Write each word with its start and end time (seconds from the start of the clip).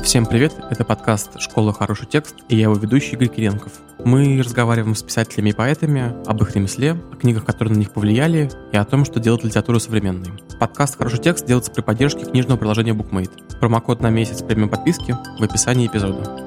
Всем 0.00 0.26
привет, 0.26 0.54
это 0.70 0.84
подкаст 0.84 1.40
«Школа. 1.40 1.72
Хороший 1.72 2.06
текст» 2.06 2.36
и 2.48 2.56
я 2.56 2.64
его 2.64 2.74
ведущий 2.74 3.12
Игорь 3.12 3.28
Киренков. 3.28 3.72
Мы 4.04 4.40
разговариваем 4.42 4.94
с 4.94 5.02
писателями 5.02 5.50
и 5.50 5.52
поэтами 5.52 6.14
об 6.26 6.42
их 6.42 6.54
ремесле, 6.54 6.92
о 6.92 7.16
книгах, 7.16 7.44
которые 7.44 7.74
на 7.74 7.78
них 7.78 7.92
повлияли, 7.92 8.50
и 8.72 8.76
о 8.76 8.84
том, 8.84 9.04
что 9.04 9.20
делает 9.20 9.42
литературу 9.42 9.80
современной. 9.80 10.32
Подкаст 10.60 10.96
«Хороший 10.98 11.18
текст» 11.18 11.46
делается 11.46 11.72
при 11.72 11.80
поддержке 11.80 12.26
книжного 12.26 12.58
приложения 12.58 12.92
BookMate. 12.92 13.58
Промокод 13.58 14.00
на 14.00 14.10
месяц 14.10 14.42
премиум 14.42 14.68
подписки 14.68 15.16
в 15.38 15.42
описании 15.42 15.86
эпизода. 15.86 16.46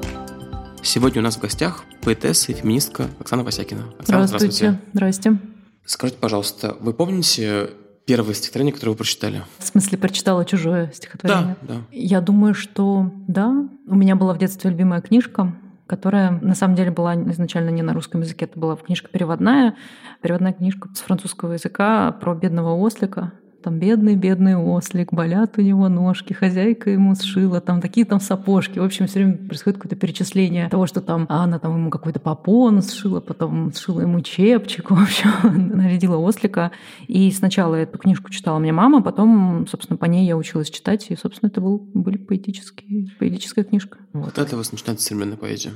Сегодня 0.84 1.22
у 1.22 1.24
нас 1.24 1.36
в 1.36 1.42
гостях 1.42 1.84
поэтесса 2.02 2.52
и 2.52 2.56
феминистка 2.56 3.08
Оксана 3.20 3.44
Васякина. 3.44 3.86
Оксана, 4.00 4.28
здравствуйте. 4.28 4.56
здравствуйте. 4.56 4.80
Здрасте. 4.94 5.40
Скажите, 5.86 6.20
пожалуйста, 6.20 6.78
вы 6.80 6.94
помните 6.94 7.72
первое 8.10 8.34
стихотворение, 8.34 8.74
которое 8.74 8.94
вы 8.94 8.98
прочитали? 8.98 9.44
В 9.60 9.68
смысле, 9.68 10.00
прочитала 10.00 10.44
чужое 10.44 10.92
стихотворение? 10.96 11.56
Да, 11.62 11.76
да. 11.76 11.82
Я 11.92 12.22
думаю, 12.22 12.56
что 12.56 13.12
да. 13.28 13.70
У 13.86 13.94
меня 13.94 14.16
была 14.16 14.34
в 14.34 14.40
детстве 14.40 14.72
любимая 14.72 15.00
книжка, 15.02 15.54
которая 15.86 16.32
на 16.32 16.56
самом 16.56 16.74
деле 16.74 16.90
была 16.90 17.14
изначально 17.14 17.70
не 17.70 17.84
на 17.84 17.94
русском 17.94 18.22
языке, 18.22 18.46
это 18.46 18.60
была 18.60 18.76
книжка 18.78 19.10
переводная, 19.10 19.76
переводная 20.24 20.54
книжка 20.54 20.90
с 20.96 21.02
французского 21.02 21.54
языка 21.54 22.12
про 22.14 22.34
бедного 22.34 22.74
ослика, 22.74 23.32
там 23.62 23.80
бедный, 23.80 24.16
бедный 24.16 24.56
ослик, 24.56 25.14
болят 25.14 25.58
у 25.58 25.62
него 25.62 25.90
ножки, 25.90 26.34
хозяйка 26.34 26.90
ему 26.90 27.16
сшила, 27.16 27.62
там 27.62 27.82
такие 27.82 28.06
там 28.06 28.20
сапожки. 28.20 28.80
В 28.80 28.84
общем, 28.84 29.08
все 29.08 29.20
время 29.20 29.38
происходит 29.38 29.78
какое-то 29.78 29.96
перечисление 29.96 30.70
того, 30.70 30.88
что 30.88 31.02
там 31.02 31.26
она 31.30 31.60
там 31.60 31.76
ему 31.76 31.90
какой-то 31.90 32.20
попон 32.20 32.82
сшила, 32.82 33.20
потом 33.20 33.74
сшила 33.74 34.02
ему 34.02 34.22
чепчик, 34.22 34.92
в 34.92 35.02
общем, 35.02 35.78
нарядила 35.78 36.18
ослика. 36.18 36.72
И 37.08 37.32
сначала 37.32 37.76
эту 37.76 37.98
книжку 37.98 38.30
читала 38.32 38.60
мне 38.60 38.72
мама, 38.72 39.02
потом, 39.02 39.68
собственно, 39.68 39.98
по 39.98 40.06
ней 40.06 40.26
я 40.26 40.38
училась 40.38 40.70
читать, 40.70 41.08
и, 41.10 41.16
собственно, 41.16 41.50
это 41.50 41.62
был, 41.62 41.80
были 41.94 42.18
поэтические, 42.18 43.08
поэтическая 43.20 43.64
книжка. 43.64 43.98
Вот 44.14 44.38
это 44.38 44.56
у 44.56 44.58
вас 44.58 44.72
начинается 44.72 45.06
современная 45.06 45.38
поэзия. 45.38 45.72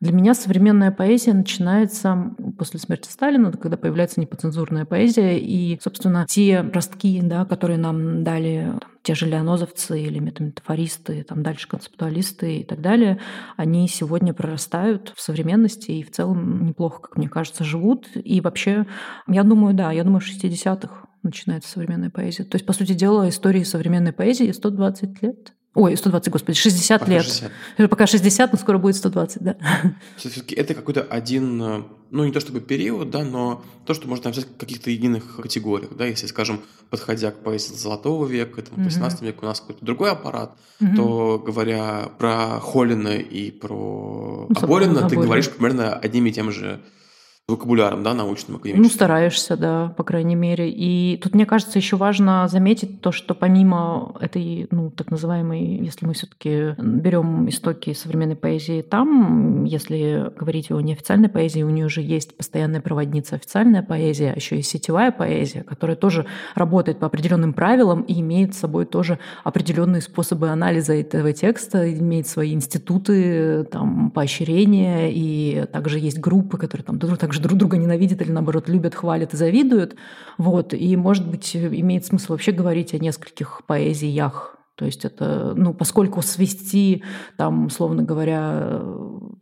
Для 0.00 0.12
меня 0.12 0.34
современная 0.34 0.92
поэзия 0.92 1.34
начинается 1.34 2.32
после 2.56 2.78
смерти 2.78 3.08
Сталина, 3.08 3.50
когда 3.50 3.76
появляется 3.76 4.20
непоцензурная 4.20 4.84
поэзия, 4.84 5.38
и, 5.38 5.76
собственно, 5.82 6.24
те 6.28 6.60
ростки, 6.60 7.20
да, 7.20 7.44
которые 7.44 7.78
нам 7.78 8.22
дали 8.22 8.74
там, 8.80 8.92
те 9.02 9.16
же 9.16 9.26
леонозовцы 9.26 10.00
или 10.00 10.20
метафористы, 10.20 11.24
там 11.24 11.42
дальше 11.42 11.66
концептуалисты 11.66 12.58
и 12.58 12.64
так 12.64 12.80
далее, 12.80 13.18
они 13.56 13.88
сегодня 13.88 14.32
прорастают 14.32 15.12
в 15.16 15.20
современности 15.20 15.90
и 15.90 16.04
в 16.04 16.12
целом 16.12 16.66
неплохо, 16.66 17.00
как 17.00 17.16
мне 17.16 17.28
кажется, 17.28 17.64
живут. 17.64 18.06
И 18.14 18.40
вообще, 18.40 18.86
я 19.26 19.42
думаю, 19.42 19.74
да, 19.74 19.90
я 19.90 20.04
думаю, 20.04 20.20
в 20.20 20.28
60-х 20.28 21.08
начинается 21.24 21.70
современная 21.70 22.10
поэзия. 22.10 22.44
То 22.44 22.54
есть, 22.54 22.66
по 22.66 22.72
сути 22.72 22.92
дела, 22.92 23.28
истории 23.28 23.64
современной 23.64 24.12
поэзии 24.12 24.52
120 24.52 25.22
лет. 25.22 25.54
Ой, 25.78 25.96
120, 25.96 26.32
господи, 26.32 26.58
60 26.58 26.98
пока 26.98 27.12
лет. 27.12 27.22
60. 27.22 27.52
Пока 27.88 28.08
60, 28.08 28.52
но 28.52 28.58
скоро 28.58 28.78
будет 28.78 28.96
120, 28.96 29.42
да. 29.42 29.56
Все-таки 30.16 30.56
это 30.56 30.74
какой-то 30.74 31.02
один, 31.02 31.62
э, 31.62 31.82
ну 32.10 32.24
не 32.24 32.32
то 32.32 32.40
чтобы 32.40 32.60
период, 32.60 33.10
да, 33.10 33.22
но 33.22 33.62
то, 33.86 33.94
что 33.94 34.08
можно 34.08 34.32
взять 34.32 34.46
в 34.46 34.56
каких-то 34.56 34.90
единых 34.90 35.36
категориях, 35.36 35.96
да, 35.96 36.04
если, 36.04 36.26
скажем, 36.26 36.62
подходя 36.90 37.30
к 37.30 37.44
поэзии 37.44 37.74
Золотого 37.74 38.26
века, 38.26 38.62
там, 38.62 38.82
18 38.82 39.22
века 39.22 39.38
у 39.42 39.46
нас 39.46 39.60
какой-то 39.60 39.84
другой 39.84 40.10
аппарат, 40.10 40.58
угу. 40.80 40.96
то 40.96 41.38
говоря 41.46 42.10
про 42.18 42.58
Холлина 42.58 43.16
и 43.16 43.52
про 43.52 44.48
ну, 44.48 44.56
Аборина, 44.60 45.08
ты 45.08 45.14
говоришь 45.14 45.48
примерно 45.48 45.94
одними 45.94 46.30
и 46.30 46.32
теми 46.32 46.50
же 46.50 46.80
вокабуляром, 47.48 48.02
да, 48.02 48.12
научным, 48.12 48.56
академическим? 48.56 48.82
Ну, 48.82 48.90
стараешься, 48.90 49.56
да, 49.56 49.94
по 49.96 50.04
крайней 50.04 50.34
мере. 50.34 50.70
И 50.70 51.16
тут, 51.16 51.34
мне 51.34 51.46
кажется, 51.46 51.78
еще 51.78 51.96
важно 51.96 52.46
заметить 52.48 53.00
то, 53.00 53.10
что 53.10 53.34
помимо 53.34 54.14
этой, 54.20 54.68
ну, 54.70 54.90
так 54.90 55.10
называемой, 55.10 55.78
если 55.78 56.06
мы 56.06 56.12
все-таки 56.12 56.74
берем 56.78 57.48
истоки 57.48 57.94
современной 57.94 58.36
поэзии 58.36 58.82
там, 58.82 59.64
если 59.64 60.30
говорить 60.38 60.70
о 60.70 60.80
неофициальной 60.80 61.30
поэзии, 61.30 61.62
у 61.62 61.70
нее 61.70 61.88
же 61.88 62.02
есть 62.02 62.36
постоянная 62.36 62.82
проводница 62.82 63.36
официальная 63.36 63.82
поэзия, 63.82 64.32
а 64.32 64.36
еще 64.36 64.58
и 64.58 64.62
сетевая 64.62 65.10
поэзия, 65.10 65.62
которая 65.62 65.96
тоже 65.96 66.26
работает 66.54 66.98
по 66.98 67.06
определенным 67.06 67.54
правилам 67.54 68.02
и 68.02 68.20
имеет 68.20 68.54
с 68.54 68.58
собой 68.58 68.84
тоже 68.84 69.18
определенные 69.42 70.02
способы 70.02 70.50
анализа 70.50 70.92
этого 70.92 71.32
текста, 71.32 71.90
имеет 71.92 72.28
свои 72.28 72.52
институты, 72.52 73.64
там, 73.64 74.10
поощрения, 74.10 75.10
и 75.10 75.64
также 75.72 75.98
есть 75.98 76.18
группы, 76.18 76.58
которые 76.58 76.84
там 76.84 76.98
также 76.98 77.37
же 77.38 77.42
друг 77.42 77.58
друга 77.58 77.76
ненавидят 77.76 78.20
или, 78.20 78.30
наоборот, 78.30 78.68
любят, 78.68 78.94
хвалят 78.94 79.34
и 79.34 79.36
завидуют. 79.36 79.96
Вот. 80.36 80.74
И, 80.74 80.96
может 80.96 81.28
быть, 81.28 81.56
имеет 81.56 82.04
смысл 82.04 82.32
вообще 82.32 82.52
говорить 82.52 82.94
о 82.94 82.98
нескольких 82.98 83.62
поэзиях 83.66 84.58
то 84.78 84.84
есть 84.84 85.04
это, 85.04 85.54
ну, 85.56 85.74
поскольку 85.74 86.22
свести, 86.22 87.02
там, 87.36 87.66
условно 87.66 88.04
говоря, 88.04 88.80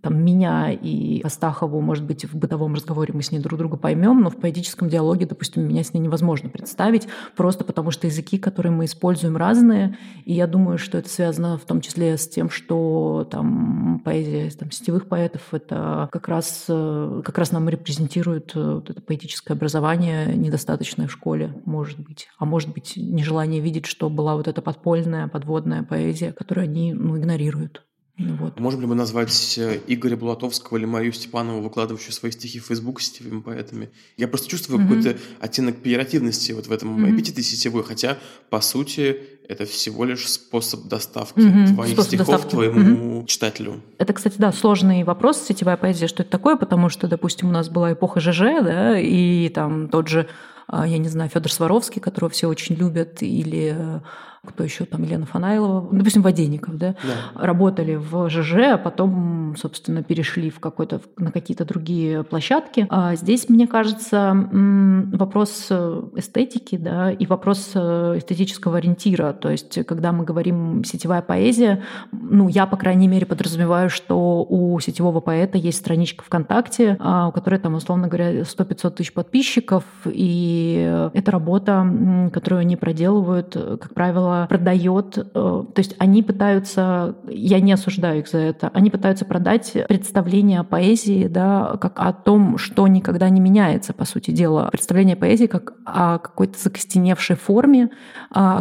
там, 0.01 0.23
меня 0.23 0.71
и 0.73 1.21
Астахову, 1.23 1.81
может 1.81 2.05
быть, 2.05 2.25
в 2.25 2.37
бытовом 2.37 2.75
разговоре 2.75 3.13
мы 3.15 3.23
с 3.23 3.31
ней 3.31 3.39
друг 3.39 3.59
друга 3.59 3.77
поймем, 3.77 4.21
но 4.21 4.31
в 4.31 4.37
поэтическом 4.37 4.89
диалоге, 4.89 5.27
допустим, 5.27 5.67
меня 5.67 5.83
с 5.83 5.95
ней 5.95 6.01
невозможно 6.01 6.49
представить, 6.49 7.09
просто 7.37 7.65
потому 7.65 7.91
что 7.91 8.07
языки, 8.07 8.39
которые 8.39 8.73
мы 8.73 8.85
используем, 8.85 9.37
разные. 9.37 9.99
И 10.25 10.35
я 10.35 10.47
думаю, 10.47 10.79
что 10.79 10.99
это 10.99 11.09
связано 11.09 11.59
в 11.59 11.65
том 11.65 11.81
числе 11.81 12.17
с 12.17 12.29
тем, 12.29 12.51
что 12.51 13.27
там 13.31 14.01
поэзия 14.05 14.51
там, 14.51 14.71
сетевых 14.71 15.09
поэтов 15.09 15.43
это 15.53 16.09
как 16.13 16.29
раз, 16.29 16.65
как 16.67 17.39
раз 17.39 17.53
нам 17.53 17.69
репрезентирует 17.69 18.53
э, 18.55 18.75
вот 18.75 18.91
это 18.91 19.01
поэтическое 19.01 19.57
образование 19.57 20.35
недостаточное 20.35 21.07
в 21.07 21.13
школе, 21.13 21.55
может 21.65 21.99
быть. 21.99 22.29
А 22.39 22.45
может 22.45 22.73
быть, 22.73 22.95
нежелание 22.97 23.61
видеть, 23.61 23.87
что 23.87 24.11
была 24.11 24.37
вот 24.37 24.49
эта 24.49 24.63
подпольная 24.63 25.29
подводная 25.29 25.83
поэзия, 25.83 26.33
которую 26.33 26.65
они 26.65 26.93
ну, 26.95 27.19
игнорируют. 27.19 27.83
Вот. 28.19 28.59
Можем 28.59 28.81
ли 28.81 28.87
мы 28.87 28.95
назвать 28.95 29.59
э, 29.59 29.79
Игоря 29.87 30.17
Булатовского 30.17 30.79
или 30.79 30.87
Марию 30.87 31.13
Степанову, 31.13 31.61
выкладывающую 31.61 32.13
свои 32.13 32.33
стихи 32.33 32.61
в 32.61 32.65
Facebook 32.65 33.03
сетевыми 33.03 33.43
поэтами? 33.43 33.91
Я 34.17 34.27
просто 34.27 34.49
чувствую 34.49 34.81
mm-hmm. 34.81 34.89
какой-то 34.89 35.19
оттенок 35.39 35.83
пиеративности 35.83 36.53
вот 36.53 36.67
в 36.67 36.73
этом 36.73 37.05
mm-hmm. 37.05 37.15
эпитете 37.15 37.43
сетевой, 37.43 37.85
хотя, 37.85 38.19
по 38.49 38.63
сути, 38.63 39.21
это 39.49 39.65
всего 39.65 40.05
лишь 40.05 40.29
способ 40.29 40.85
доставки 40.85 41.39
mm-hmm. 41.39 41.75
твоих 41.75 41.93
способ 41.93 42.09
стихов 42.09 42.27
доставки. 42.27 42.51
твоему 42.51 43.21
mm-hmm. 43.21 43.27
читателю. 43.27 43.81
Это, 43.99 44.13
кстати, 44.13 44.37
да, 44.39 44.53
сложный 44.53 45.05
вопрос, 45.05 45.43
сетевая 45.43 45.77
поэзия, 45.77 46.07
что 46.07 46.23
это 46.23 46.31
такое, 46.31 46.57
потому 46.57 46.89
что, 46.89 47.09
допустим, 47.09 47.49
у 47.49 47.53
нас 47.53 47.69
была 47.69 47.93
эпоха 47.93 48.21
ЖЖ, 48.21 48.63
да, 48.63 48.99
и 48.99 49.49
там 49.51 49.89
тот 49.89 50.09
же, 50.09 50.29
а, 50.69 50.87
я 50.87 50.99
не 50.99 51.09
знаю, 51.09 51.31
Федор 51.31 51.51
Сваровский, 51.51 52.01
которого 52.01 52.31
все 52.31 52.49
очень 52.49 52.75
любят, 52.77 53.23
или 53.23 53.75
э, 53.77 54.01
кто 54.47 54.65
еще 54.65 54.85
там, 54.85 55.03
Елена 55.03 55.27
Фанайлова, 55.27 55.89
ну, 55.91 55.99
допустим, 55.99 56.23
Воденников, 56.23 56.79
да, 56.79 56.95
да, 57.03 57.41
работали 57.47 57.97
в 57.97 58.31
ЖЖ, 58.31 58.55
а 58.73 58.79
потом, 58.79 59.55
собственно, 59.59 60.03
перешли 60.03 60.51
в 60.51 60.61
какой-то, 60.61 61.01
на 61.17 61.33
какие-то 61.33 61.65
другие 61.65 62.23
площадки. 62.23 62.87
А 62.89 63.15
здесь, 63.17 63.49
мне 63.49 63.67
кажется, 63.67 64.33
вопрос 64.53 65.67
э, 65.71 66.03
эстетики, 66.17 66.77
да, 66.77 67.11
и 67.11 67.27
вопрос 67.27 67.73
э, 67.75 68.15
эстетического 68.19 68.79
ориентира. 68.79 69.33
То 69.41 69.51
есть, 69.51 69.85
когда 69.87 70.13
мы 70.13 70.25
говорим 70.25 70.85
сетевая 70.85 71.23
поэзия, 71.23 71.83
ну, 72.13 72.49
я, 72.49 72.67
по 72.67 72.77
крайней 72.77 73.09
мере, 73.09 73.27
подразумеваю, 73.27 73.91
что 73.91 74.45
у 74.49 74.79
сетевого 74.81 75.21
поэта 75.21 75.59
есть 75.59 75.79
страничка 75.79 76.25
ВКонтакте, 76.25 76.97
а, 77.01 77.29
у 77.29 77.33
которой 77.33 77.59
там, 77.61 77.75
условно 77.75 78.09
говоря, 78.09 78.43
100-500 78.43 78.91
тысяч 78.91 79.13
подписчиков, 79.13 79.85
и 80.05 81.11
это 81.15 81.31
работа, 81.31 81.87
которую 82.33 82.61
они 82.61 82.77
проделывают, 82.77 83.55
как 83.55 83.95
правило, 83.95 84.47
продает, 84.49 85.19
э, 85.19 85.23
то 85.33 85.75
есть 85.77 85.95
они 85.99 86.23
пытаются, 86.23 87.17
я 87.29 87.61
не 87.61 87.73
осуждаю 87.73 88.21
их 88.21 88.29
за 88.29 88.39
это, 88.39 88.71
они 88.73 88.91
пытаются 88.91 89.25
продать 89.25 89.73
представление 89.89 90.61
о 90.61 90.65
поэзии, 90.65 91.27
да, 91.27 91.77
как 91.81 91.99
о 92.01 92.13
том, 92.13 92.59
что 92.59 92.87
никогда 92.89 93.29
не 93.29 93.41
меняется, 93.41 93.93
по 93.93 94.05
сути 94.05 94.31
дела. 94.31 94.69
Представление 94.71 95.17
поэзии 95.17 95.47
как 95.47 95.75
о 95.85 96.19
какой-то 96.19 96.59
закостеневшей 96.59 97.37
форме, 97.37 97.91
о 98.31 98.61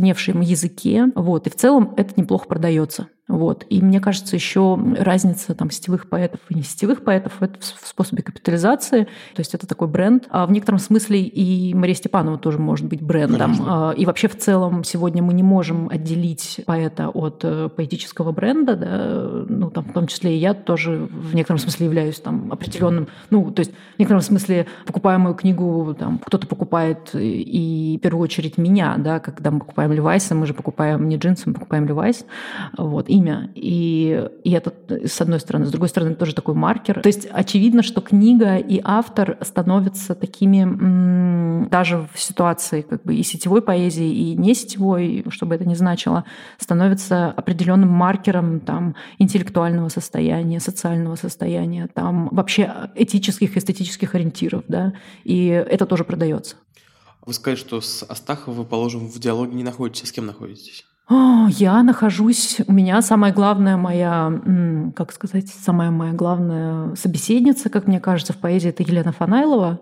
закостеневшем 0.00 0.40
языке, 0.40 1.06
вот, 1.14 1.46
и 1.46 1.50
в 1.50 1.56
целом 1.56 1.94
это 1.96 2.14
неплохо 2.16 2.46
продается. 2.46 3.08
Вот. 3.30 3.64
И 3.70 3.80
мне 3.80 4.00
кажется, 4.00 4.34
еще 4.34 4.78
разница 4.98 5.54
там, 5.54 5.70
сетевых 5.70 6.08
поэтов 6.08 6.40
и 6.48 6.54
не 6.54 6.62
сетевых 6.62 7.04
поэтов 7.04 7.40
это 7.40 7.60
в 7.60 7.86
способе 7.86 8.22
капитализации. 8.22 9.04
То 9.04 9.40
есть 9.40 9.54
это 9.54 9.66
такой 9.66 9.86
бренд. 9.86 10.26
А 10.30 10.46
в 10.46 10.50
некотором 10.50 10.80
смысле 10.80 11.20
и 11.22 11.72
Мария 11.74 11.94
Степанова 11.94 12.38
тоже 12.38 12.58
может 12.58 12.86
быть 12.86 13.02
брендом. 13.02 13.38
Конечно. 13.38 13.90
А, 13.90 13.92
и 13.92 14.04
вообще 14.04 14.26
в 14.28 14.36
целом 14.36 14.82
сегодня 14.82 15.22
мы 15.22 15.32
не 15.32 15.44
можем 15.44 15.88
отделить 15.88 16.60
поэта 16.66 17.08
от 17.08 17.40
э, 17.44 17.68
поэтического 17.68 18.32
бренда. 18.32 18.76
Да? 18.76 19.44
Ну, 19.48 19.70
там, 19.70 19.84
в 19.84 19.92
том 19.92 20.08
числе 20.08 20.34
и 20.34 20.38
я 20.38 20.54
тоже 20.54 21.08
в 21.10 21.34
некотором 21.34 21.58
смысле 21.58 21.86
являюсь 21.86 22.18
там, 22.18 22.52
определенным... 22.52 23.06
Ну, 23.30 23.52
то 23.52 23.60
есть 23.60 23.72
в 23.72 23.98
некотором 23.98 24.22
смысле 24.22 24.66
покупаемую 24.86 25.34
книгу 25.36 25.94
там, 25.96 26.18
кто-то 26.18 26.48
покупает 26.48 27.10
и 27.14 27.96
в 27.98 28.02
первую 28.02 28.24
очередь 28.24 28.58
меня. 28.58 28.96
Да? 28.98 29.20
Когда 29.20 29.52
мы 29.52 29.60
покупаем 29.60 29.92
Левайса, 29.92 30.34
мы 30.34 30.46
же 30.46 30.54
покупаем 30.54 31.08
не 31.08 31.16
джинсы, 31.16 31.44
мы 31.46 31.54
покупаем 31.54 31.86
Левайс. 31.86 32.24
Вот. 32.76 33.08
И 33.08 33.19
имя. 33.20 33.50
И, 33.54 34.28
и 34.44 34.50
это 34.52 34.72
с 35.06 35.20
одной 35.20 35.40
стороны. 35.40 35.66
С 35.66 35.70
другой 35.70 35.88
стороны, 35.88 36.14
тоже 36.14 36.34
такой 36.34 36.54
маркер. 36.54 37.00
То 37.00 37.08
есть 37.08 37.28
очевидно, 37.30 37.82
что 37.82 38.00
книга 38.00 38.56
и 38.56 38.80
автор 38.82 39.38
становятся 39.42 40.14
такими 40.14 41.68
даже 41.68 42.08
в 42.12 42.20
ситуации 42.20 42.82
как 42.82 43.02
бы 43.02 43.14
и 43.14 43.22
сетевой 43.22 43.62
поэзии, 43.62 44.08
и 44.08 44.36
не 44.36 44.54
сетевой, 44.54 45.24
чтобы 45.28 45.54
это 45.54 45.64
не 45.64 45.74
значило, 45.74 46.24
становятся 46.58 47.30
определенным 47.30 47.90
маркером 47.90 48.60
там, 48.60 48.94
интеллектуального 49.18 49.88
состояния, 49.88 50.60
социального 50.60 51.16
состояния, 51.16 51.88
там, 51.92 52.28
вообще 52.32 52.90
этических, 52.94 53.56
эстетических 53.56 54.14
ориентиров. 54.14 54.64
Да? 54.68 54.94
И 55.24 55.46
это 55.46 55.86
тоже 55.86 56.04
продается. 56.04 56.56
Вы 57.26 57.34
сказали, 57.34 57.58
что 57.58 57.80
с 57.80 58.02
Астаховым, 58.02 58.64
положим, 58.64 59.06
в 59.06 59.18
диалоге 59.18 59.54
не 59.54 59.62
находитесь. 59.62 60.08
С 60.08 60.12
кем 60.12 60.26
находитесь? 60.26 60.86
Я 61.10 61.82
нахожусь, 61.82 62.60
у 62.68 62.72
меня 62.72 63.02
самая 63.02 63.32
главная 63.32 63.76
моя, 63.76 64.32
как 64.94 65.10
сказать, 65.12 65.48
самая 65.48 65.90
моя 65.90 66.12
главная 66.12 66.94
собеседница, 66.94 67.68
как 67.68 67.88
мне 67.88 67.98
кажется, 67.98 68.32
в 68.32 68.36
поэзии, 68.36 68.70
это 68.70 68.84
Елена 68.84 69.10
Фанайлова 69.10 69.80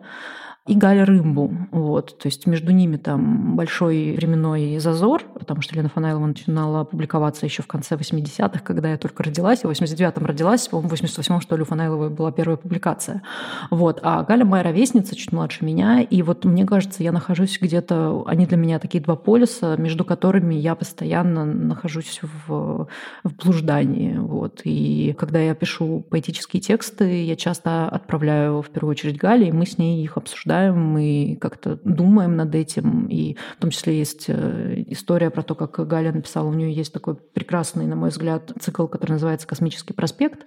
и 0.66 0.74
Галя 0.74 1.04
Рымбу. 1.04 1.52
Вот. 1.70 2.18
То 2.18 2.28
есть 2.28 2.46
между 2.46 2.72
ними 2.72 2.96
там 2.96 3.56
большой 3.56 4.14
временной 4.16 4.78
зазор, 4.78 5.22
потому 5.54 5.62
что 5.62 5.76
Лена 5.76 5.88
Фанайлова 5.88 6.26
начинала 6.26 6.84
публиковаться 6.84 7.46
еще 7.46 7.62
в 7.62 7.66
конце 7.66 7.96
80-х, 7.96 8.60
когда 8.64 8.90
я 8.90 8.98
только 8.98 9.22
родилась. 9.22 9.60
Я 9.62 9.70
в 9.70 9.72
89-м 9.72 10.24
родилась, 10.24 10.68
по-моему, 10.68 10.88
в 10.88 10.92
88-м, 10.92 11.40
что 11.40 11.56
ли, 11.56 11.62
у 11.62 11.64
Фанайловой 11.64 12.10
была 12.10 12.32
первая 12.32 12.56
публикация. 12.56 13.22
Вот. 13.70 14.00
А 14.02 14.22
Галя 14.24 14.44
моя 14.44 14.62
ровесница, 14.62 15.14
чуть 15.14 15.32
младше 15.32 15.64
меня. 15.64 16.00
И 16.00 16.22
вот 16.22 16.44
мне 16.44 16.66
кажется, 16.66 17.02
я 17.02 17.12
нахожусь 17.12 17.58
где-то... 17.60 18.24
Они 18.26 18.46
для 18.46 18.56
меня 18.56 18.78
такие 18.78 19.02
два 19.02 19.16
полюса, 19.16 19.76
между 19.76 20.04
которыми 20.04 20.54
я 20.54 20.74
постоянно 20.74 21.44
нахожусь 21.44 22.20
в, 22.22 22.88
в 23.24 23.34
блуждании. 23.42 24.16
Вот. 24.16 24.62
И 24.64 25.14
когда 25.18 25.38
я 25.38 25.54
пишу 25.54 26.04
поэтические 26.10 26.60
тексты, 26.60 27.24
я 27.24 27.36
часто 27.36 27.88
отправляю 27.88 28.62
в 28.62 28.70
первую 28.70 28.92
очередь 28.92 29.18
Гале, 29.18 29.48
и 29.48 29.52
мы 29.52 29.66
с 29.66 29.78
ней 29.78 30.02
их 30.02 30.16
обсуждаем 30.16 30.88
мы 30.88 31.38
как-то 31.40 31.78
думаем 31.84 32.36
над 32.36 32.54
этим. 32.54 33.06
И 33.06 33.36
в 33.56 33.60
том 33.60 33.70
числе 33.70 33.98
есть 33.98 34.24
э, 34.28 34.84
история 34.88 35.30
про 35.38 35.44
то, 35.44 35.54
как 35.54 35.86
Галя 35.86 36.10
написала, 36.10 36.48
у 36.48 36.52
нее 36.52 36.72
есть 36.72 36.92
такой 36.92 37.14
прекрасный, 37.14 37.86
на 37.86 37.94
мой 37.94 38.10
взгляд, 38.10 38.50
цикл, 38.58 38.88
который 38.88 39.12
называется 39.12 39.46
«Космический 39.46 39.92
проспект». 39.92 40.44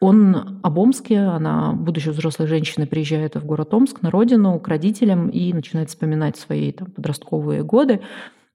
Он 0.00 0.60
об 0.62 0.78
Омске, 0.78 1.18
она, 1.18 1.74
будучи 1.74 2.08
взрослой 2.08 2.46
женщиной, 2.46 2.86
приезжает 2.86 3.34
в 3.36 3.44
город 3.44 3.74
Омск 3.74 4.00
на 4.00 4.10
родину 4.10 4.58
к 4.60 4.66
родителям 4.66 5.28
и 5.28 5.52
начинает 5.52 5.90
вспоминать 5.90 6.38
свои 6.38 6.72
там, 6.72 6.90
подростковые 6.90 7.64
годы. 7.64 8.00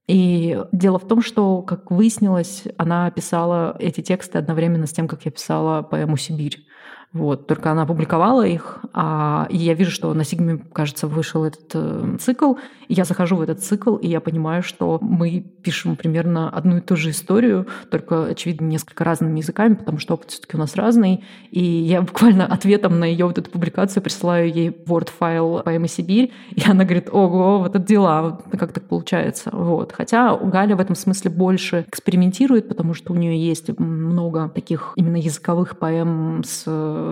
И 0.08 0.60
дело 0.72 0.98
в 0.98 1.08
том, 1.08 1.22
что, 1.22 1.62
как 1.62 1.92
выяснилось, 1.92 2.64
она 2.78 3.12
писала 3.12 3.78
эти 3.80 4.02
тексты 4.02 4.40
одновременно 4.40 4.88
с 4.88 4.92
тем, 4.92 5.08
как 5.08 5.24
я 5.26 5.30
писала 5.30 5.84
поэму 5.84 6.18
«Сибирь». 6.18 6.66
Вот, 7.12 7.48
только 7.48 7.72
она 7.72 7.84
опубликовала 7.84 8.46
их, 8.46 8.82
а, 8.94 9.48
и 9.50 9.58
я 9.58 9.74
вижу, 9.74 9.90
что 9.90 10.14
на 10.14 10.24
Сигме, 10.24 10.58
кажется, 10.58 11.08
вышел 11.08 11.44
этот 11.44 11.72
э, 11.74 12.18
цикл, 12.20 12.54
и 12.88 12.94
я 12.94 13.04
захожу 13.04 13.36
в 13.36 13.42
этот 13.42 13.64
цикл, 13.64 13.96
и 13.96 14.08
я 14.08 14.20
понимаю, 14.20 14.62
что 14.62 15.00
мы 15.02 15.40
пишем 15.40 15.96
примерно 15.96 16.52
одну 16.52 16.78
и 16.78 16.82
ту 16.82 16.96
же 16.96 17.10
историю, 17.10 17.66
только, 17.90 18.28
очевидно, 18.28 18.68
несколько 18.68 19.04
разными 19.04 19.40
языками, 19.40 19.74
потому 19.74 19.98
что 19.98 20.14
опыт 20.14 20.30
все 20.30 20.42
таки 20.42 20.56
у 20.56 20.60
нас 20.60 20.76
разный, 20.76 21.24
и 21.50 21.64
я 21.64 22.02
буквально 22.04 22.46
ответом 22.46 23.00
на 23.00 23.06
ее 23.06 23.26
вот 23.26 23.40
эту 23.40 23.50
публикацию 23.50 24.04
присылаю 24.04 24.54
ей 24.54 24.70
Word-файл 24.70 25.64
поэмы 25.64 25.88
«Сибирь», 25.88 26.32
и 26.52 26.62
она 26.70 26.84
говорит, 26.84 27.10
ого, 27.12 27.58
вот 27.58 27.76
это 27.76 27.80
дела, 27.80 28.40
как 28.56 28.72
так 28.72 28.84
получается. 28.88 29.50
Вот. 29.52 29.94
Хотя 29.94 30.38
Галя 30.38 30.76
в 30.76 30.80
этом 30.80 30.96
смысле 30.96 31.32
больше 31.32 31.86
экспериментирует, 31.88 32.68
потому 32.68 32.94
что 32.94 33.14
у 33.14 33.16
нее 33.16 33.36
есть 33.36 33.80
много 33.80 34.50
таких 34.50 34.94
именно 34.96 35.18
языковых 35.18 35.80
поэм 35.80 36.44
с 36.46 36.68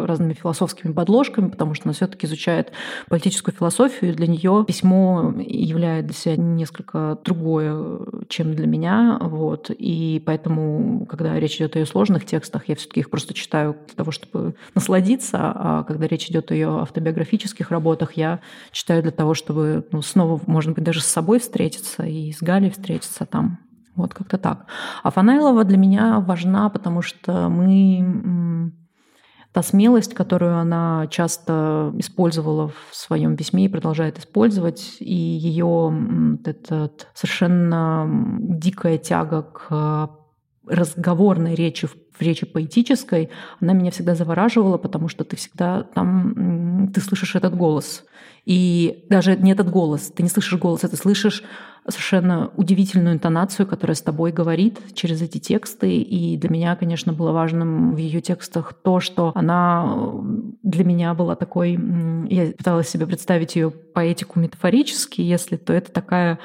разными 0.06 0.34
философскими 0.34 0.92
подложками, 0.92 1.50
потому 1.50 1.74
что 1.74 1.86
она 1.86 1.94
все-таки 1.94 2.26
изучает 2.26 2.72
политическую 3.10 3.54
философию, 3.54 4.12
и 4.12 4.16
для 4.16 4.28
нее 4.28 4.66
письмо 4.68 5.34
является 5.38 6.08
для 6.08 6.14
себя 6.14 6.36
несколько 6.38 7.18
другое, 7.24 8.00
чем 8.30 8.54
для 8.54 8.68
меня. 8.68 9.18
Вот. 9.22 9.70
И 9.70 10.22
поэтому, 10.26 11.06
когда 11.06 11.40
речь 11.40 11.58
идет 11.58 11.76
о 11.76 11.80
ее 11.80 11.86
сложных 11.86 12.26
текстах, 12.26 12.68
я 12.68 12.76
все-таки 12.76 13.02
их 13.02 13.10
просто 13.10 13.34
читаю 13.34 13.76
для 13.88 13.96
того, 13.96 14.12
чтобы 14.12 14.56
насладиться, 14.76 15.38
а 15.40 15.84
когда 15.84 16.08
речь 16.08 16.30
идет 16.30 16.52
о 16.52 16.54
ее 16.54 16.82
автобиографических 16.82 17.72
работах, 17.72 18.14
я 18.14 18.40
читаю 18.72 19.02
для 19.02 19.12
того, 19.12 19.34
чтобы 19.34 19.86
ну, 19.92 20.02
снова, 20.02 20.40
может 20.46 20.74
быть, 20.74 20.84
даже 20.84 21.02
с 21.02 21.06
собой 21.06 21.40
встретиться 21.40 22.04
и 22.04 22.32
с 22.32 22.42
Галей 22.42 22.70
встретиться 22.70 23.26
там. 23.26 23.60
Вот 23.96 24.14
как-то 24.14 24.38
так. 24.38 24.68
А 25.02 25.10
Фанайлова 25.10 25.64
для 25.64 25.78
меня 25.78 26.20
важна, 26.20 26.70
потому 26.70 27.02
что 27.02 27.50
мы 27.50 28.72
та 29.52 29.62
смелость, 29.64 30.14
которую 30.14 30.58
она 30.58 31.08
часто 31.10 31.94
использовала 31.98 32.68
в 32.68 32.96
своем 32.96 33.36
письме 33.36 33.66
и 33.66 33.70
продолжает 33.70 34.20
использовать, 34.20 34.98
и 35.00 35.16
ее 35.16 36.40
этот 36.46 37.08
совершенно 37.14 38.08
дикая 38.40 38.98
тяга 38.98 39.42
к 39.42 40.10
разговорной 40.68 41.56
речи, 41.56 41.88
в 41.88 42.22
речи 42.22 42.46
поэтической, 42.46 43.30
она 43.62 43.74
меня 43.74 43.92
всегда 43.92 44.16
завораживала, 44.16 44.78
потому 44.78 45.08
что 45.08 45.24
ты 45.24 45.36
всегда 45.36 45.84
там, 45.84 46.34
ты 46.94 47.02
слышишь 47.02 47.36
этот 47.36 47.56
голос. 47.56 48.04
И 48.46 49.06
даже 49.10 49.36
не 49.36 49.52
этот 49.52 49.70
голос, 49.70 50.12
ты 50.16 50.24
не 50.24 50.30
слышишь 50.30 50.58
голос, 50.58 50.82
ты 50.82 50.96
слышишь 50.96 51.44
совершенно 51.86 52.52
удивительную 52.56 53.16
интонацию, 53.16 53.68
которая 53.68 53.96
с 53.96 54.02
тобой 54.02 54.32
говорит 54.32 54.80
через 54.94 55.22
эти 55.22 55.38
тексты. 55.38 55.98
И 55.98 56.38
для 56.38 56.50
меня, 56.50 56.76
конечно, 56.76 57.14
было 57.14 57.32
важным 57.32 57.94
в 57.94 57.98
ее 57.98 58.22
текстах 58.22 58.74
то, 58.74 59.00
что 59.00 59.32
она 59.36 60.12
для 60.64 60.84
меня 60.84 61.14
была 61.14 61.36
такой... 61.36 61.78
Я 62.30 62.52
пыталась 62.54 62.90
себе 62.90 63.06
представить 63.06 63.56
ее 63.56 63.70
поэтику 63.70 64.40
метафорически, 64.40 65.22
если 65.22 65.58
то 65.58 65.74
это 65.74 65.92
такая 65.92 66.40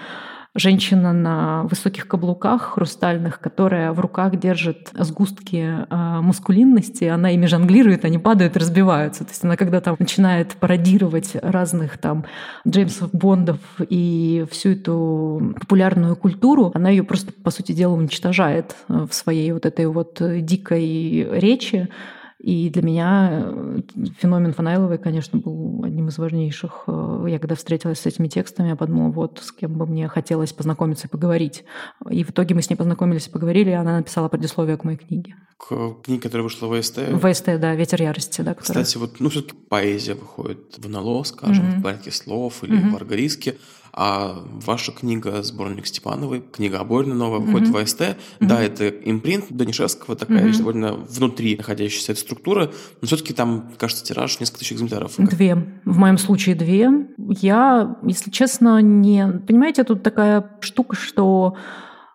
женщина 0.54 1.12
на 1.12 1.64
высоких 1.64 2.06
каблуках 2.06 2.74
хрустальных, 2.74 3.40
которая 3.40 3.92
в 3.92 4.00
руках 4.00 4.36
держит 4.36 4.90
сгустки 4.92 5.86
э, 5.88 6.20
мускулинности, 6.20 7.04
она 7.04 7.30
ими 7.30 7.46
жонглирует, 7.46 8.04
они 8.04 8.18
падают 8.18 8.56
разбиваются. 8.56 9.24
То 9.24 9.30
есть 9.30 9.44
она 9.44 9.56
когда 9.56 9.80
там 9.80 9.96
начинает 9.98 10.54
пародировать 10.56 11.36
разных 11.36 11.98
там 11.98 12.24
Джеймсов 12.66 13.10
Бондов 13.12 13.60
и 13.88 14.44
всю 14.50 14.70
эту 14.70 15.54
популярную 15.60 16.16
культуру, 16.16 16.70
она 16.74 16.90
ее 16.90 17.02
просто, 17.02 17.32
по 17.32 17.50
сути 17.50 17.72
дела, 17.72 17.94
уничтожает 17.94 18.76
в 18.88 19.12
своей 19.12 19.52
вот 19.52 19.64
этой 19.64 19.86
вот 19.86 20.20
дикой 20.20 21.28
речи, 21.40 21.88
и 22.42 22.70
для 22.70 22.82
меня 22.82 23.28
э, 23.30 23.80
феномен 24.18 24.52
Фанайловой, 24.52 24.98
конечно, 24.98 25.38
был 25.38 25.84
одним 25.84 26.08
из 26.08 26.18
важнейших. 26.18 26.84
Э, 26.88 27.24
я 27.28 27.38
когда 27.38 27.54
встретилась 27.54 28.00
с 28.00 28.06
этими 28.06 28.26
текстами, 28.26 28.70
я 28.70 28.76
подумала, 28.76 29.12
вот 29.12 29.38
с 29.40 29.52
кем 29.52 29.74
бы 29.74 29.86
мне 29.86 30.08
хотелось 30.08 30.52
познакомиться 30.52 31.06
и 31.06 31.10
поговорить. 31.10 31.62
И 32.10 32.24
в 32.24 32.30
итоге 32.30 32.56
мы 32.56 32.62
с 32.62 32.68
ней 32.68 32.74
познакомились 32.74 33.28
и 33.28 33.30
поговорили, 33.30 33.70
и 33.70 33.74
она 33.74 33.96
написала 33.98 34.28
предисловие 34.28 34.76
к 34.76 34.82
моей 34.82 34.98
книге. 34.98 35.36
К 35.56 36.02
книге, 36.02 36.20
которая 36.20 36.42
вышла 36.42 36.66
в 36.66 36.80
ВСТ? 36.80 36.98
В 37.12 37.32
ВСТ, 37.32 37.60
да, 37.60 37.76
«Ветер 37.76 38.02
ярости». 38.02 38.40
Да, 38.40 38.54
которая... 38.54 38.82
Кстати, 38.82 38.98
вот, 38.98 39.20
ну, 39.20 39.28
все 39.28 39.42
таки 39.42 39.54
поэзия 39.68 40.14
выходит 40.14 40.76
в 40.78 40.88
НЛО, 40.88 41.22
скажем, 41.22 41.64
mm-hmm. 41.64 41.78
в 41.78 41.82
порядке 41.84 42.10
слов 42.10 42.64
или 42.64 42.76
mm-hmm. 42.76 42.90
в 42.90 42.96
Аргариске. 42.96 43.54
А 43.94 44.42
ваша 44.64 44.90
книга 44.90 45.42
«Сборник 45.42 45.86
Степановой», 45.86 46.42
книга 46.50 46.80
Обойна 46.80 47.14
новая, 47.14 47.40
выходит 47.40 47.68
mm-hmm. 47.68 47.72
в 47.72 47.76
АСТ. 47.76 48.00
Mm-hmm. 48.00 48.16
Да, 48.40 48.62
это 48.62 48.88
импринт 48.88 49.46
Данишевского, 49.50 50.16
такая 50.16 50.46
mm-hmm. 50.46 50.58
довольно 50.58 50.94
внутри 50.94 51.56
находящаяся 51.56 52.12
эта 52.12 52.22
структура, 52.22 52.72
но 53.02 53.06
все-таки 53.06 53.34
там, 53.34 53.70
кажется, 53.76 54.02
тираж 54.02 54.40
несколько 54.40 54.60
тысяч 54.60 54.72
экземпляров. 54.72 55.16
Две. 55.18 55.56
В 55.84 55.98
моем 55.98 56.16
случае 56.16 56.54
две. 56.54 56.88
Я, 57.18 57.98
если 58.02 58.30
честно, 58.30 58.80
не... 58.80 59.26
Понимаете, 59.46 59.84
тут 59.84 60.02
такая 60.02 60.50
штука, 60.60 60.96
что 60.96 61.56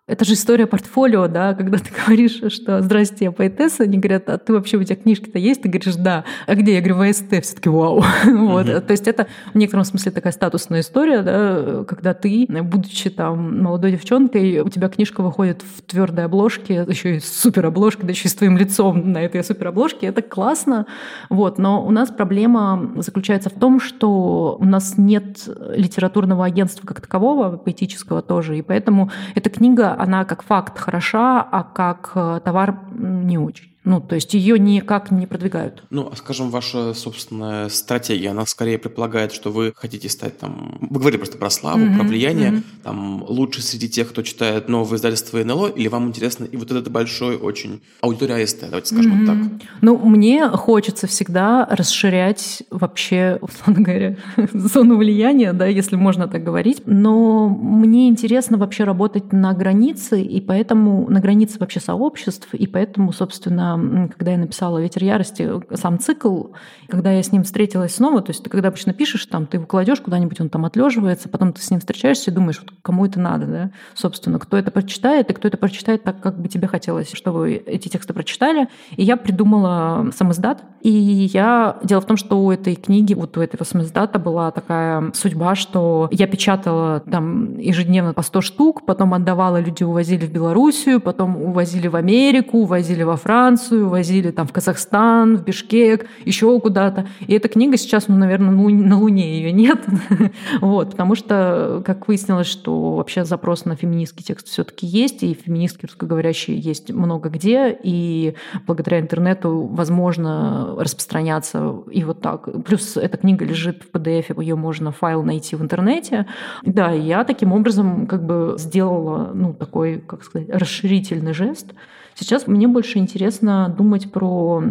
это 0.08 0.24
же 0.24 0.34
история 0.34 0.68
портфолио, 0.68 1.28
да, 1.28 1.54
когда 1.54 1.78
ты 1.80 1.90
говоришь, 2.06 2.42
что 2.54 2.82
«Здрасте, 2.82 3.26
я 3.26 3.32
поэтесса», 3.34 3.84
они 3.84 3.98
говорят, 3.98 4.30
а 4.30 4.38
ты 4.38 4.54
вообще, 4.54 4.78
у 4.78 4.84
тебя 4.84 4.96
книжки-то 4.96 5.38
есть? 5.38 5.62
Ты 5.62 5.68
говоришь, 5.68 5.96
да. 5.96 6.24
А 6.48 6.56
где? 6.56 6.76
Я 6.76 6.80
говорю, 6.80 6.96
в 6.96 7.02
АСТ. 7.02 7.44
Все 7.44 7.56
таки 7.56 7.68
вау. 7.68 8.02
вот. 8.26 8.66
То 8.66 8.92
есть 8.92 9.06
это 9.08 9.28
в 9.54 9.58
некотором 9.58 9.84
смысле 9.84 10.14
такая 10.14 10.32
статусная 10.32 10.80
история, 10.80 11.22
да, 11.24 11.84
когда 11.84 12.14
ты, 12.14 12.48
будучи 12.48 13.10
там 13.10 13.62
молодой 13.62 13.92
девчонкой, 13.92 14.62
у 14.62 14.70
тебя 14.70 14.88
книжка 14.88 15.22
выходит 15.22 15.62
в 15.62 15.82
твердой 15.82 16.26
обложке, 16.26 16.86
еще 16.88 17.18
и 17.18 17.20
супер 17.20 17.66
обложка, 17.66 18.06
да 18.06 18.12
еще 18.12 18.30
и 18.30 18.32
с 18.32 18.36
твоим 18.36 18.58
лицом 18.58 19.12
на 19.12 19.18
этой 19.18 19.44
супер 19.44 19.68
обложке. 19.68 20.08
Это 20.08 20.22
классно. 20.22 20.86
Вот. 21.30 21.58
Но 21.58 21.86
у 21.86 21.92
нас 21.92 22.12
проблема 22.12 22.94
заключается 22.96 23.50
в 23.50 23.60
том, 23.60 23.82
что 23.82 24.58
у 24.58 24.66
нас 24.66 24.98
нет 24.98 25.50
литературного 25.76 26.46
агентства 26.46 26.88
как 26.88 27.02
такового, 27.02 27.58
поэтического 27.58 28.22
тоже, 28.22 28.58
и 28.58 28.62
поэтому 28.62 29.12
эта 29.36 29.50
книга 29.50 29.97
она 29.98 30.26
как 30.26 30.44
факт 30.44 30.78
хороша, 30.80 31.42
а 31.42 31.64
как 31.64 32.12
э, 32.16 32.40
товар 32.44 32.78
не 32.92 33.38
очень 33.38 33.77
Ну, 33.88 34.02
то 34.02 34.16
есть 34.16 34.34
ее 34.34 34.60
никак 34.60 35.12
не 35.12 35.26
продвигают. 35.26 35.84
Ну, 35.92 36.10
а 36.12 36.16
скажем, 36.18 36.50
ваша 36.50 36.94
собственная 36.94 37.70
стратегия, 37.70 38.32
она 38.32 38.46
скорее 38.46 38.78
предполагает, 38.78 39.32
что 39.32 39.50
вы 39.50 39.72
хотите 39.74 40.10
стать 40.10 40.38
там... 40.38 40.78
Вы 40.82 41.00
говорили 41.00 41.18
просто 41.18 41.38
про 41.38 41.50
славу, 41.50 41.80
mm-hmm, 41.80 41.96
про 41.96 42.04
влияние, 42.04 42.50
mm-hmm. 42.50 42.64
там, 42.84 43.24
лучше 43.26 43.62
среди 43.62 43.88
тех, 43.88 44.10
кто 44.10 44.24
читает 44.24 44.68
новые 44.68 44.98
издательства 44.98 45.42
НЛО, 45.42 45.70
или 45.70 45.88
вам 45.88 46.10
интересно 46.10 46.44
и 46.44 46.58
вот 46.58 46.70
этот 46.70 46.92
большой 46.92 47.38
очень 47.38 47.82
аудитория 48.02 48.44
АСТ, 48.44 48.66
давайте 48.70 48.94
скажем 48.94 49.24
mm-hmm. 49.24 49.26
вот 49.26 49.60
так? 49.60 49.70
Ну, 49.80 49.98
мне 49.98 50.50
хочется 50.50 51.08
всегда 51.08 51.66
расширять 51.72 52.64
вообще, 52.70 53.40
условно 53.42 53.84
говоря, 53.84 54.18
зону 54.54 54.98
влияния, 54.98 55.54
да, 55.54 55.66
если 55.66 55.96
можно 55.96 56.28
так 56.28 56.44
говорить, 56.44 56.82
но 56.86 57.48
мне 57.48 58.10
интересно 58.10 58.58
вообще 58.58 58.84
работать 58.84 59.32
на 59.32 59.54
границе, 59.54 60.22
и 60.22 60.42
поэтому 60.42 61.10
на 61.10 61.22
границе 61.22 61.58
вообще 61.58 61.80
сообществ, 61.80 62.54
и 62.54 62.68
поэтому, 62.68 63.14
собственно, 63.14 63.77
когда 64.18 64.32
я 64.32 64.38
написала 64.38 64.80
«Ветер 64.80 65.04
ярости», 65.04 65.50
сам 65.76 66.00
цикл, 66.00 66.48
когда 66.88 67.12
я 67.12 67.24
с 67.24 67.32
ним 67.32 67.44
встретилась 67.44 67.96
снова, 67.96 68.22
то 68.22 68.32
есть 68.32 68.44
ты 68.44 68.50
когда 68.50 68.70
обычно 68.70 68.94
пишешь, 68.94 69.26
там, 69.26 69.46
ты 69.46 69.58
его 69.58 69.66
кладешь 69.66 70.02
куда-нибудь, 70.02 70.40
он 70.42 70.50
там 70.50 70.66
отлеживается, 70.66 71.30
потом 71.30 71.54
ты 71.54 71.62
с 71.62 71.70
ним 71.70 71.80
встречаешься 71.80 72.32
и 72.32 72.34
думаешь, 72.34 72.60
вот 72.60 72.72
кому 72.82 73.06
это 73.06 73.20
надо, 73.20 73.46
да, 73.46 73.72
собственно, 73.94 74.40
кто 74.40 74.58
это 74.58 74.72
прочитает, 74.72 75.30
и 75.30 75.34
кто 75.34 75.48
это 75.48 75.58
прочитает 75.58 76.04
так, 76.04 76.22
как 76.22 76.40
бы 76.40 76.48
тебе 76.48 76.68
хотелось, 76.68 77.12
чтобы 77.14 77.54
эти 77.54 77.90
тексты 77.90 78.14
прочитали. 78.14 78.68
И 78.96 79.04
я 79.04 79.18
придумала 79.18 80.12
самоздат, 80.16 80.64
и 80.82 80.90
я... 80.90 81.78
Дело 81.84 82.02
в 82.02 82.06
том, 82.06 82.18
что 82.18 82.40
у 82.44 82.52
этой 82.52 82.76
книги, 82.76 83.14
вот 83.14 83.38
у 83.38 83.42
этого 83.42 83.64
самоздата 83.64 84.20
была 84.20 84.52
такая 84.52 85.12
судьба, 85.14 85.56
что 85.56 86.08
я 86.12 86.28
печатала 86.28 87.02
там 87.02 87.58
ежедневно 87.58 88.14
по 88.14 88.22
100 88.22 88.42
штук, 88.42 88.86
потом 88.86 89.14
отдавала, 89.14 89.60
люди 89.60 89.84
увозили 89.84 90.26
в 90.26 90.32
Белоруссию, 90.32 91.02
потом 91.02 91.38
увозили 91.38 91.88
в 91.88 91.96
Америку, 91.96 92.60
увозили 92.60 93.04
во 93.04 93.18
Францию, 93.18 93.67
Францию, 93.68 93.90
возили 93.90 94.32
там 94.32 94.48
в 94.48 94.54
Казахстан, 94.54 95.38
в 95.38 95.44
Бишкек, 95.44 96.08
еще 96.26 96.60
куда-то. 96.60 97.08
И 97.28 97.34
эта 97.34 97.50
книга 97.50 97.78
сейчас, 97.78 98.08
ну, 98.08 98.16
наверное, 98.16 98.52
ну, 98.52 98.70
на 98.70 98.98
Луне 98.98 99.38
ее 99.38 99.52
нет. 99.52 99.80
вот, 100.62 100.92
потому 100.92 101.16
что, 101.16 101.82
как 101.86 102.08
выяснилось, 102.08 102.48
что 102.48 102.94
вообще 102.96 103.26
запрос 103.26 103.66
на 103.66 103.76
феминистский 103.76 104.24
текст 104.24 104.48
все-таки 104.48 104.88
есть, 104.88 105.24
и 105.24 105.34
феминистки 105.34 105.86
русскоговорящие 105.86 106.58
есть 106.58 106.92
много 106.92 107.30
где, 107.30 107.78
и 107.84 108.36
благодаря 108.66 109.00
интернету 109.00 109.68
возможно 109.72 110.76
распространяться 110.78 111.76
и 111.92 112.04
вот 112.04 112.22
так. 112.22 112.48
Плюс 112.64 112.96
эта 112.96 113.18
книга 113.18 113.44
лежит 113.44 113.84
в 113.84 113.96
PDF, 113.96 114.42
ее 114.42 114.56
можно 114.56 114.92
файл 114.92 115.24
найти 115.24 115.56
в 115.56 115.62
интернете. 115.62 116.26
Да, 116.64 116.92
я 116.92 117.24
таким 117.26 117.52
образом 117.52 118.08
как 118.08 118.26
бы 118.26 118.56
сделала, 118.58 119.32
ну, 119.34 119.54
такой, 119.54 120.00
как 120.00 120.24
сказать, 120.24 120.50
расширительный 120.50 121.34
жест, 121.34 121.74
Сейчас 122.18 122.48
мне 122.48 122.68
больше 122.68 122.98
интересно 122.98 123.74
думать 123.76 124.12
про, 124.12 124.64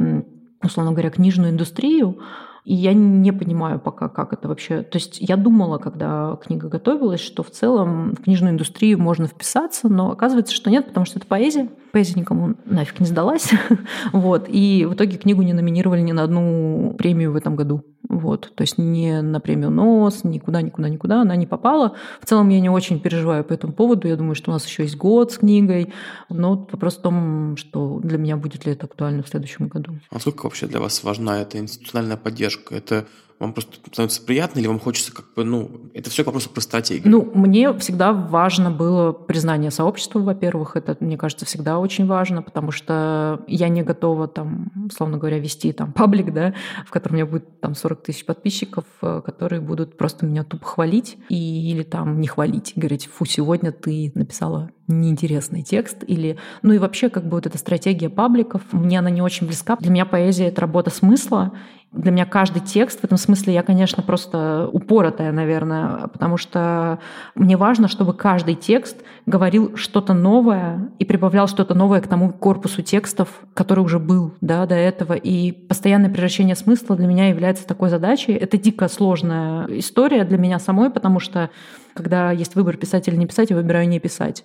условно 0.62 0.92
говоря, 0.92 1.10
книжную 1.10 1.52
индустрию, 1.52 2.18
и 2.66 2.74
я 2.74 2.94
не 2.94 3.30
понимаю 3.30 3.78
пока, 3.78 4.08
как 4.08 4.32
это 4.32 4.48
вообще... 4.48 4.82
То 4.82 4.98
есть 4.98 5.18
я 5.20 5.36
думала, 5.36 5.78
когда 5.78 6.36
книга 6.44 6.68
готовилась, 6.68 7.20
что 7.20 7.44
в 7.44 7.50
целом 7.52 8.16
в 8.16 8.24
книжную 8.24 8.54
индустрию 8.54 8.98
можно 8.98 9.28
вписаться, 9.28 9.88
но 9.88 10.10
оказывается, 10.10 10.52
что 10.52 10.68
нет, 10.68 10.88
потому 10.88 11.06
что 11.06 11.20
это 11.20 11.28
поэзия. 11.28 11.68
Поэзия 11.92 12.18
никому 12.18 12.56
нафиг 12.64 12.98
не 12.98 13.06
сдалась. 13.06 13.52
вот. 14.12 14.46
И 14.48 14.84
в 14.84 14.94
итоге 14.94 15.16
книгу 15.16 15.42
не 15.42 15.52
номинировали 15.52 16.00
ни 16.00 16.10
на 16.10 16.24
одну 16.24 16.96
премию 16.98 17.30
в 17.30 17.36
этом 17.36 17.54
году. 17.54 17.84
Вот. 18.08 18.52
То 18.54 18.62
есть 18.62 18.78
не 18.78 19.20
на 19.22 19.40
премию 19.40 19.70
НОС, 19.70 20.24
никуда, 20.24 20.62
никуда, 20.62 20.88
никуда 20.88 21.22
она 21.22 21.36
не 21.36 21.46
попала. 21.46 21.94
В 22.20 22.26
целом 22.26 22.48
я 22.48 22.60
не 22.60 22.70
очень 22.70 23.00
переживаю 23.00 23.44
по 23.44 23.52
этому 23.52 23.72
поводу. 23.72 24.08
Я 24.08 24.16
думаю, 24.16 24.34
что 24.34 24.50
у 24.50 24.54
нас 24.54 24.66
еще 24.66 24.84
есть 24.84 24.96
год 24.96 25.32
с 25.32 25.38
книгой. 25.38 25.92
Но 26.28 26.66
вопрос 26.70 26.96
в 26.96 27.02
том, 27.02 27.56
что 27.56 28.00
для 28.02 28.18
меня 28.18 28.36
будет 28.36 28.66
ли 28.66 28.72
это 28.72 28.86
актуально 28.86 29.22
в 29.22 29.28
следующем 29.28 29.68
году. 29.68 29.98
А 30.10 30.14
насколько 30.14 30.44
вообще 30.44 30.66
для 30.66 30.80
вас 30.80 31.02
важна 31.02 31.40
эта 31.40 31.58
институциональная 31.58 32.16
поддержка? 32.16 32.74
Это 32.74 33.06
вам 33.38 33.52
просто 33.52 33.76
становится 33.92 34.22
приятно, 34.22 34.60
или 34.60 34.66
вам 34.66 34.80
хочется 34.80 35.12
как 35.12 35.26
бы, 35.34 35.44
ну, 35.44 35.70
это 35.92 36.08
все 36.10 36.24
вопрос 36.24 36.46
про 36.46 36.60
стратегию? 36.60 37.10
Ну, 37.10 37.30
мне 37.34 37.72
всегда 37.78 38.12
важно 38.12 38.70
было 38.70 39.12
признание 39.12 39.70
сообщества, 39.70 40.20
во-первых, 40.20 40.76
это, 40.76 40.96
мне 41.00 41.18
кажется, 41.18 41.44
всегда 41.44 41.78
очень 41.78 42.06
важно, 42.06 42.42
потому 42.42 42.70
что 42.70 43.42
я 43.46 43.68
не 43.68 43.82
готова 43.82 44.26
там, 44.26 44.72
условно 44.86 45.18
говоря, 45.18 45.38
вести 45.38 45.72
там 45.72 45.92
паблик, 45.92 46.32
да, 46.32 46.54
в 46.86 46.90
котором 46.90 47.14
у 47.14 47.16
меня 47.16 47.26
будет 47.26 47.60
там 47.60 47.74
40 47.74 48.02
тысяч 48.02 48.24
подписчиков, 48.24 48.84
э, 49.02 49.20
которые 49.24 49.60
будут 49.60 49.98
просто 49.98 50.24
меня 50.24 50.42
тупо 50.42 50.64
хвалить 50.64 51.18
и, 51.28 51.72
или 51.72 51.82
там 51.82 52.20
не 52.20 52.28
хвалить, 52.28 52.72
говорить, 52.74 53.06
фу, 53.06 53.26
сегодня 53.26 53.70
ты 53.70 54.12
написала 54.14 54.70
неинтересный 54.88 55.62
текст, 55.62 56.04
или, 56.06 56.36
ну 56.62 56.72
и 56.72 56.78
вообще 56.78 57.08
как 57.08 57.24
бы 57.24 57.36
вот 57.36 57.46
эта 57.46 57.58
стратегия 57.58 58.08
пабликов, 58.08 58.62
мне 58.72 58.98
она 58.98 59.10
не 59.10 59.22
очень 59.22 59.46
близка. 59.46 59.76
Для 59.76 59.90
меня 59.90 60.06
поэзия— 60.06 60.46
это 60.48 60.60
работа 60.60 60.90
смысла, 60.90 61.52
для 61.96 62.10
меня 62.10 62.26
каждый 62.26 62.60
текст, 62.60 63.00
в 63.00 63.04
этом 63.04 63.16
смысле 63.16 63.54
я, 63.54 63.62
конечно, 63.62 64.02
просто 64.02 64.68
упоротая, 64.70 65.32
наверное, 65.32 66.08
потому 66.08 66.36
что 66.36 66.98
мне 67.34 67.56
важно, 67.56 67.88
чтобы 67.88 68.12
каждый 68.12 68.54
текст 68.54 68.98
говорил 69.24 69.76
что-то 69.76 70.12
новое 70.12 70.90
и 70.98 71.04
прибавлял 71.06 71.48
что-то 71.48 71.74
новое 71.74 72.02
к 72.02 72.08
тому 72.08 72.32
корпусу 72.32 72.82
текстов, 72.82 73.28
который 73.54 73.80
уже 73.80 73.98
был 73.98 74.34
да, 74.42 74.66
до 74.66 74.74
этого. 74.74 75.14
И 75.14 75.52
постоянное 75.52 76.10
превращение 76.10 76.56
смысла 76.56 76.96
для 76.96 77.06
меня 77.06 77.28
является 77.28 77.66
такой 77.66 77.88
задачей. 77.88 78.32
Это 78.32 78.58
дико 78.58 78.88
сложная 78.88 79.66
история 79.78 80.24
для 80.24 80.36
меня 80.36 80.58
самой, 80.58 80.90
потому 80.90 81.18
что 81.18 81.50
когда 81.96 82.30
есть 82.30 82.54
выбор 82.54 82.76
писать 82.76 83.08
или 83.08 83.16
не 83.16 83.26
писать, 83.26 83.50
я 83.50 83.56
выбираю 83.56 83.88
не 83.88 83.98
писать 83.98 84.44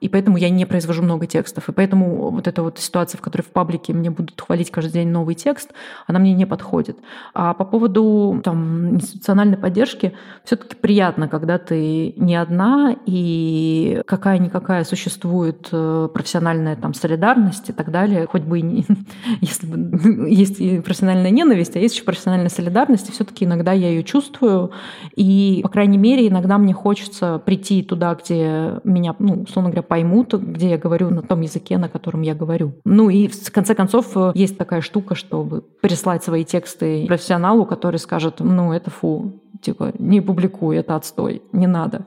и 0.00 0.08
поэтому 0.08 0.38
я 0.38 0.48
не 0.48 0.64
произвожу 0.64 1.02
много 1.02 1.26
текстов. 1.26 1.68
И 1.68 1.72
поэтому 1.72 2.30
вот 2.30 2.48
эта 2.48 2.62
вот 2.62 2.78
ситуация, 2.78 3.18
в 3.18 3.20
которой 3.20 3.42
в 3.42 3.50
паблике 3.50 3.92
мне 3.92 4.10
будут 4.10 4.40
хвалить 4.40 4.70
каждый 4.70 4.92
день 4.92 5.08
новый 5.08 5.34
текст, 5.34 5.72
она 6.06 6.18
мне 6.18 6.32
не 6.32 6.46
подходит. 6.46 6.98
А 7.34 7.54
по 7.54 7.64
поводу 7.64 8.40
там, 8.42 8.96
институциональной 8.96 9.58
поддержки, 9.58 10.14
все 10.44 10.56
таки 10.56 10.74
приятно, 10.74 11.28
когда 11.28 11.58
ты 11.58 12.14
не 12.16 12.36
одна, 12.36 12.96
и 13.04 14.02
какая-никакая 14.06 14.84
существует 14.84 15.68
э, 15.70 16.08
профессиональная 16.12 16.76
там, 16.76 16.94
солидарность 16.94 17.68
и 17.68 17.72
так 17.72 17.90
далее, 17.90 18.26
хоть 18.26 18.42
бы 18.42 18.60
и 18.60 18.62
не, 18.62 18.86
если 19.40 19.66
бы 19.66 20.28
есть 20.30 20.60
и 20.60 20.80
профессиональная 20.80 21.30
ненависть, 21.30 21.76
а 21.76 21.78
есть 21.78 21.94
еще 21.94 22.04
профессиональная 22.04 22.48
солидарность, 22.48 23.08
и 23.10 23.12
все 23.12 23.24
таки 23.24 23.44
иногда 23.44 23.72
я 23.72 23.88
ее 23.88 24.02
чувствую, 24.02 24.70
и, 25.14 25.60
по 25.62 25.68
крайней 25.68 25.98
мере, 25.98 26.28
иногда 26.28 26.56
мне 26.56 26.72
хочется 26.72 27.38
прийти 27.44 27.82
туда, 27.82 28.14
где 28.14 28.80
меня, 28.84 29.14
ну, 29.18 29.42
условно 29.42 29.70
говоря, 29.70 29.82
поймут, 29.90 30.34
где 30.34 30.70
я 30.70 30.78
говорю 30.78 31.10
на 31.10 31.20
том 31.20 31.40
языке, 31.40 31.76
на 31.76 31.88
котором 31.88 32.22
я 32.22 32.36
говорю. 32.36 32.74
Ну 32.84 33.10
и 33.10 33.26
в 33.26 33.50
конце 33.50 33.74
концов 33.74 34.16
есть 34.34 34.56
такая 34.56 34.82
штука, 34.82 35.16
чтобы 35.16 35.62
прислать 35.82 36.22
свои 36.22 36.44
тексты 36.44 37.06
профессионалу, 37.08 37.66
который 37.66 37.98
скажет, 37.98 38.36
ну 38.38 38.72
это 38.72 38.88
фу, 38.88 39.40
типа, 39.60 39.92
не 39.98 40.20
публикуй, 40.20 40.76
это 40.76 40.94
отстой, 40.94 41.42
не 41.50 41.66
надо. 41.66 42.06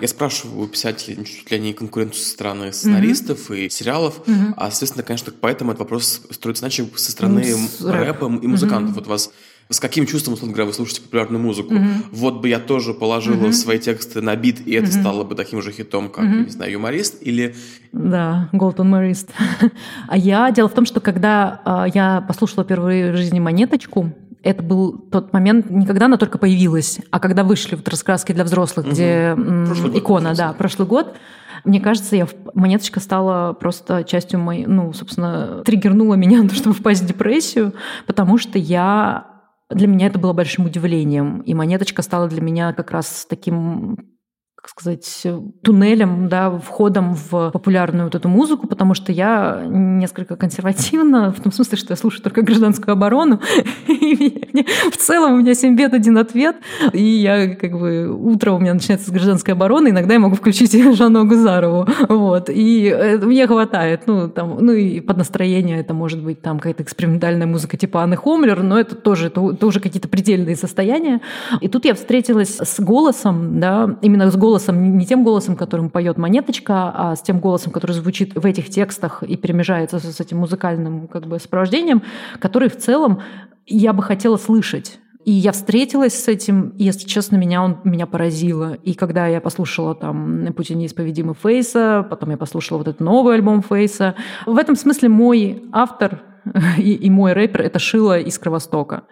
Я 0.00 0.08
спрашиваю 0.08 0.64
у 0.64 0.66
писателей, 0.68 1.22
чуть 1.22 1.50
ли 1.50 1.58
не 1.60 1.74
конкуренцию 1.74 2.22
со 2.24 2.30
стороны 2.30 2.72
сценаристов 2.72 3.50
mm-hmm. 3.50 3.66
и 3.66 3.68
сериалов, 3.68 4.22
mm-hmm. 4.26 4.54
а, 4.56 4.70
соответственно, 4.70 5.04
конечно, 5.04 5.30
поэтому 5.38 5.72
этот 5.72 5.80
вопрос 5.80 6.22
строится 6.30 6.64
иначе 6.64 6.88
со 6.96 7.12
стороны 7.12 7.44
ну, 7.80 7.92
рэпа 7.92 8.24
и 8.24 8.46
музыкантов. 8.46 8.92
Mm-hmm. 8.92 9.00
Вот 9.00 9.06
вас 9.06 9.30
с 9.70 9.80
каким 9.80 10.06
чувством, 10.06 10.34
условно 10.34 10.54
говоря, 10.54 10.68
вы 10.68 10.74
слушаете 10.74 11.02
популярную 11.02 11.42
музыку. 11.42 11.74
Mm-hmm. 11.74 12.04
Вот 12.12 12.40
бы 12.40 12.48
я 12.48 12.58
тоже 12.58 12.94
положила 12.94 13.46
mm-hmm. 13.46 13.52
свои 13.52 13.78
тексты 13.78 14.22
на 14.22 14.34
бит, 14.34 14.66
и 14.66 14.72
это 14.72 14.86
mm-hmm. 14.86 15.00
стало 15.00 15.24
бы 15.24 15.34
таким 15.34 15.60
же 15.60 15.72
хитом, 15.72 16.08
как, 16.08 16.24
mm-hmm. 16.24 16.44
не 16.44 16.50
знаю, 16.50 16.72
юморист, 16.72 17.18
или... 17.20 17.54
Да, 17.92 18.48
Голден 18.52 18.84
Юморист. 18.84 19.30
а 20.08 20.16
я... 20.16 20.50
Дело 20.50 20.68
в 20.68 20.74
том, 20.74 20.86
что 20.86 21.00
когда 21.00 21.60
а, 21.64 21.86
я 21.86 22.24
послушала 22.26 22.64
первую 22.64 23.12
в 23.12 23.16
жизни 23.16 23.40
«Монеточку», 23.40 24.12
это 24.42 24.62
был 24.62 24.92
тот 24.98 25.32
момент, 25.32 25.68
не 25.68 25.84
когда 25.84 26.06
она 26.06 26.16
только 26.16 26.38
появилась, 26.38 27.00
а 27.10 27.20
когда 27.20 27.44
вышли 27.44 27.74
вот 27.74 27.88
раскраски 27.88 28.32
для 28.32 28.44
взрослых, 28.44 28.86
угу. 28.86 28.94
где 28.94 29.34
прошлый 29.36 29.98
икона, 29.98 30.28
год, 30.30 30.38
да, 30.38 30.52
прошлый 30.52 30.88
год. 30.88 31.16
Мне 31.64 31.80
кажется, 31.80 32.16
я 32.16 32.28
монеточка 32.54 33.00
стала 33.00 33.52
просто 33.52 34.04
частью 34.04 34.40
моей, 34.40 34.64
ну, 34.64 34.92
собственно, 34.92 35.62
триггернула 35.64 36.14
меня, 36.14 36.48
чтобы 36.52 36.74
впасть 36.74 37.02
в 37.02 37.06
депрессию, 37.06 37.74
потому 38.06 38.38
что 38.38 38.58
я 38.58 39.26
для 39.70 39.86
меня 39.86 40.06
это 40.06 40.18
было 40.18 40.32
большим 40.32 40.66
удивлением. 40.66 41.40
И 41.40 41.54
монеточка 41.54 42.02
стала 42.02 42.28
для 42.28 42.40
меня 42.40 42.72
как 42.72 42.90
раз 42.90 43.26
таким 43.28 44.17
как 44.60 44.70
сказать, 44.70 45.26
туннелем, 45.62 46.28
да, 46.28 46.50
входом 46.50 47.14
в 47.14 47.50
популярную 47.52 48.06
вот 48.06 48.16
эту 48.16 48.28
музыку, 48.28 48.66
потому 48.66 48.94
что 48.94 49.12
я 49.12 49.62
несколько 49.64 50.34
консервативна, 50.34 51.30
в 51.30 51.40
том 51.40 51.52
смысле, 51.52 51.78
что 51.78 51.92
я 51.92 51.96
слушаю 51.96 52.22
только 52.22 52.42
гражданскую 52.42 52.92
оборону. 52.92 53.40
в 53.86 54.96
целом 54.96 55.34
у 55.34 55.36
меня 55.36 55.54
7 55.54 55.76
бед, 55.76 55.94
один 55.94 56.18
ответ. 56.18 56.56
И 56.92 57.02
я 57.02 57.54
как 57.54 57.78
бы 57.78 58.12
утро 58.12 58.50
у 58.50 58.58
меня 58.58 58.74
начинается 58.74 59.08
с 59.08 59.12
гражданской 59.12 59.54
обороны, 59.54 59.88
иногда 59.88 60.14
я 60.14 60.20
могу 60.20 60.34
включить 60.34 60.72
Жанну 60.96 61.24
Гузарову. 61.24 61.86
Вот. 62.08 62.50
И 62.50 63.18
мне 63.22 63.46
хватает. 63.46 64.02
Ну, 64.06 64.28
там, 64.28 64.58
ну 64.60 64.72
и 64.72 65.00
под 65.00 65.18
настроение 65.18 65.78
это 65.78 65.94
может 65.94 66.20
быть 66.20 66.42
там 66.42 66.58
какая-то 66.58 66.82
экспериментальная 66.82 67.46
музыка 67.46 67.76
типа 67.76 68.02
Анны 68.02 68.16
Хомлер, 68.16 68.64
но 68.64 68.78
это 68.78 68.96
тоже, 68.96 69.28
это 69.28 69.66
уже 69.66 69.78
какие-то 69.78 70.08
предельные 70.08 70.56
состояния. 70.56 71.20
И 71.60 71.68
тут 71.68 71.84
я 71.84 71.94
встретилась 71.94 72.58
с 72.60 72.80
голосом, 72.80 73.60
да, 73.60 73.96
именно 74.02 74.30
с 74.30 74.36
голосом 74.36 74.57
голосом, 74.58 74.98
не 74.98 75.06
тем 75.06 75.24
голосом, 75.24 75.56
которым 75.56 75.88
поет 75.88 76.18
монеточка, 76.18 76.92
а 76.94 77.16
с 77.16 77.22
тем 77.22 77.38
голосом, 77.38 77.72
который 77.72 77.92
звучит 77.92 78.34
в 78.34 78.44
этих 78.44 78.70
текстах 78.70 79.22
и 79.22 79.36
перемежается 79.36 79.98
с 79.98 80.20
этим 80.20 80.38
музыкальным 80.38 81.06
как 81.06 81.26
бы 81.26 81.38
сопровождением, 81.38 82.02
который 82.40 82.68
в 82.68 82.76
целом 82.76 83.20
я 83.66 83.92
бы 83.92 84.02
хотела 84.02 84.36
слышать. 84.36 84.98
И 85.24 85.30
я 85.30 85.52
встретилась 85.52 86.14
с 86.14 86.26
этим, 86.26 86.70
и, 86.78 86.84
если 86.84 87.06
честно, 87.06 87.36
меня 87.36 87.62
он 87.62 87.76
меня 87.84 88.06
поразило. 88.06 88.74
И 88.74 88.94
когда 88.94 89.26
я 89.26 89.40
послушала 89.40 89.94
там 89.94 90.52
«Пути 90.56 90.74
неисповедимы» 90.74 91.34
Фейса, 91.34 92.06
потом 92.08 92.30
я 92.30 92.36
послушала 92.36 92.78
вот 92.78 92.88
этот 92.88 93.00
новый 93.00 93.34
альбом 93.34 93.62
Фейса, 93.62 94.14
в 94.46 94.56
этом 94.56 94.74
смысле 94.74 95.08
мой 95.08 95.62
автор 95.72 96.22
и, 96.78 96.94
и 96.94 97.10
мой 97.10 97.32
рэпер— 97.32 97.60
это 97.62 97.78
Шила 97.78 98.18
из 98.18 98.38
Кровостока. 98.38 99.02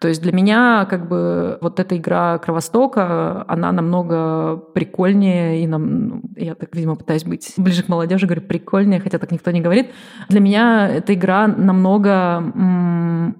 То 0.00 0.08
есть 0.08 0.22
для 0.22 0.32
меня 0.32 0.86
как 0.88 1.08
бы 1.08 1.58
вот 1.60 1.78
эта 1.78 1.94
игра 1.98 2.38
Кровостока, 2.38 3.44
она 3.46 3.70
намного 3.70 4.56
прикольнее, 4.56 5.62
и 5.62 5.66
нам, 5.66 6.08
ну, 6.08 6.22
я 6.36 6.54
так, 6.54 6.74
видимо, 6.74 6.96
пытаюсь 6.96 7.24
быть 7.24 7.52
ближе 7.58 7.82
к 7.82 7.88
молодежи, 7.88 8.26
говорю, 8.26 8.40
прикольнее, 8.40 9.00
хотя 9.00 9.18
так 9.18 9.30
никто 9.30 9.50
не 9.50 9.60
говорит. 9.60 9.90
Для 10.30 10.40
меня 10.40 10.88
эта 10.88 11.12
игра 11.12 11.46
намного 11.46 12.42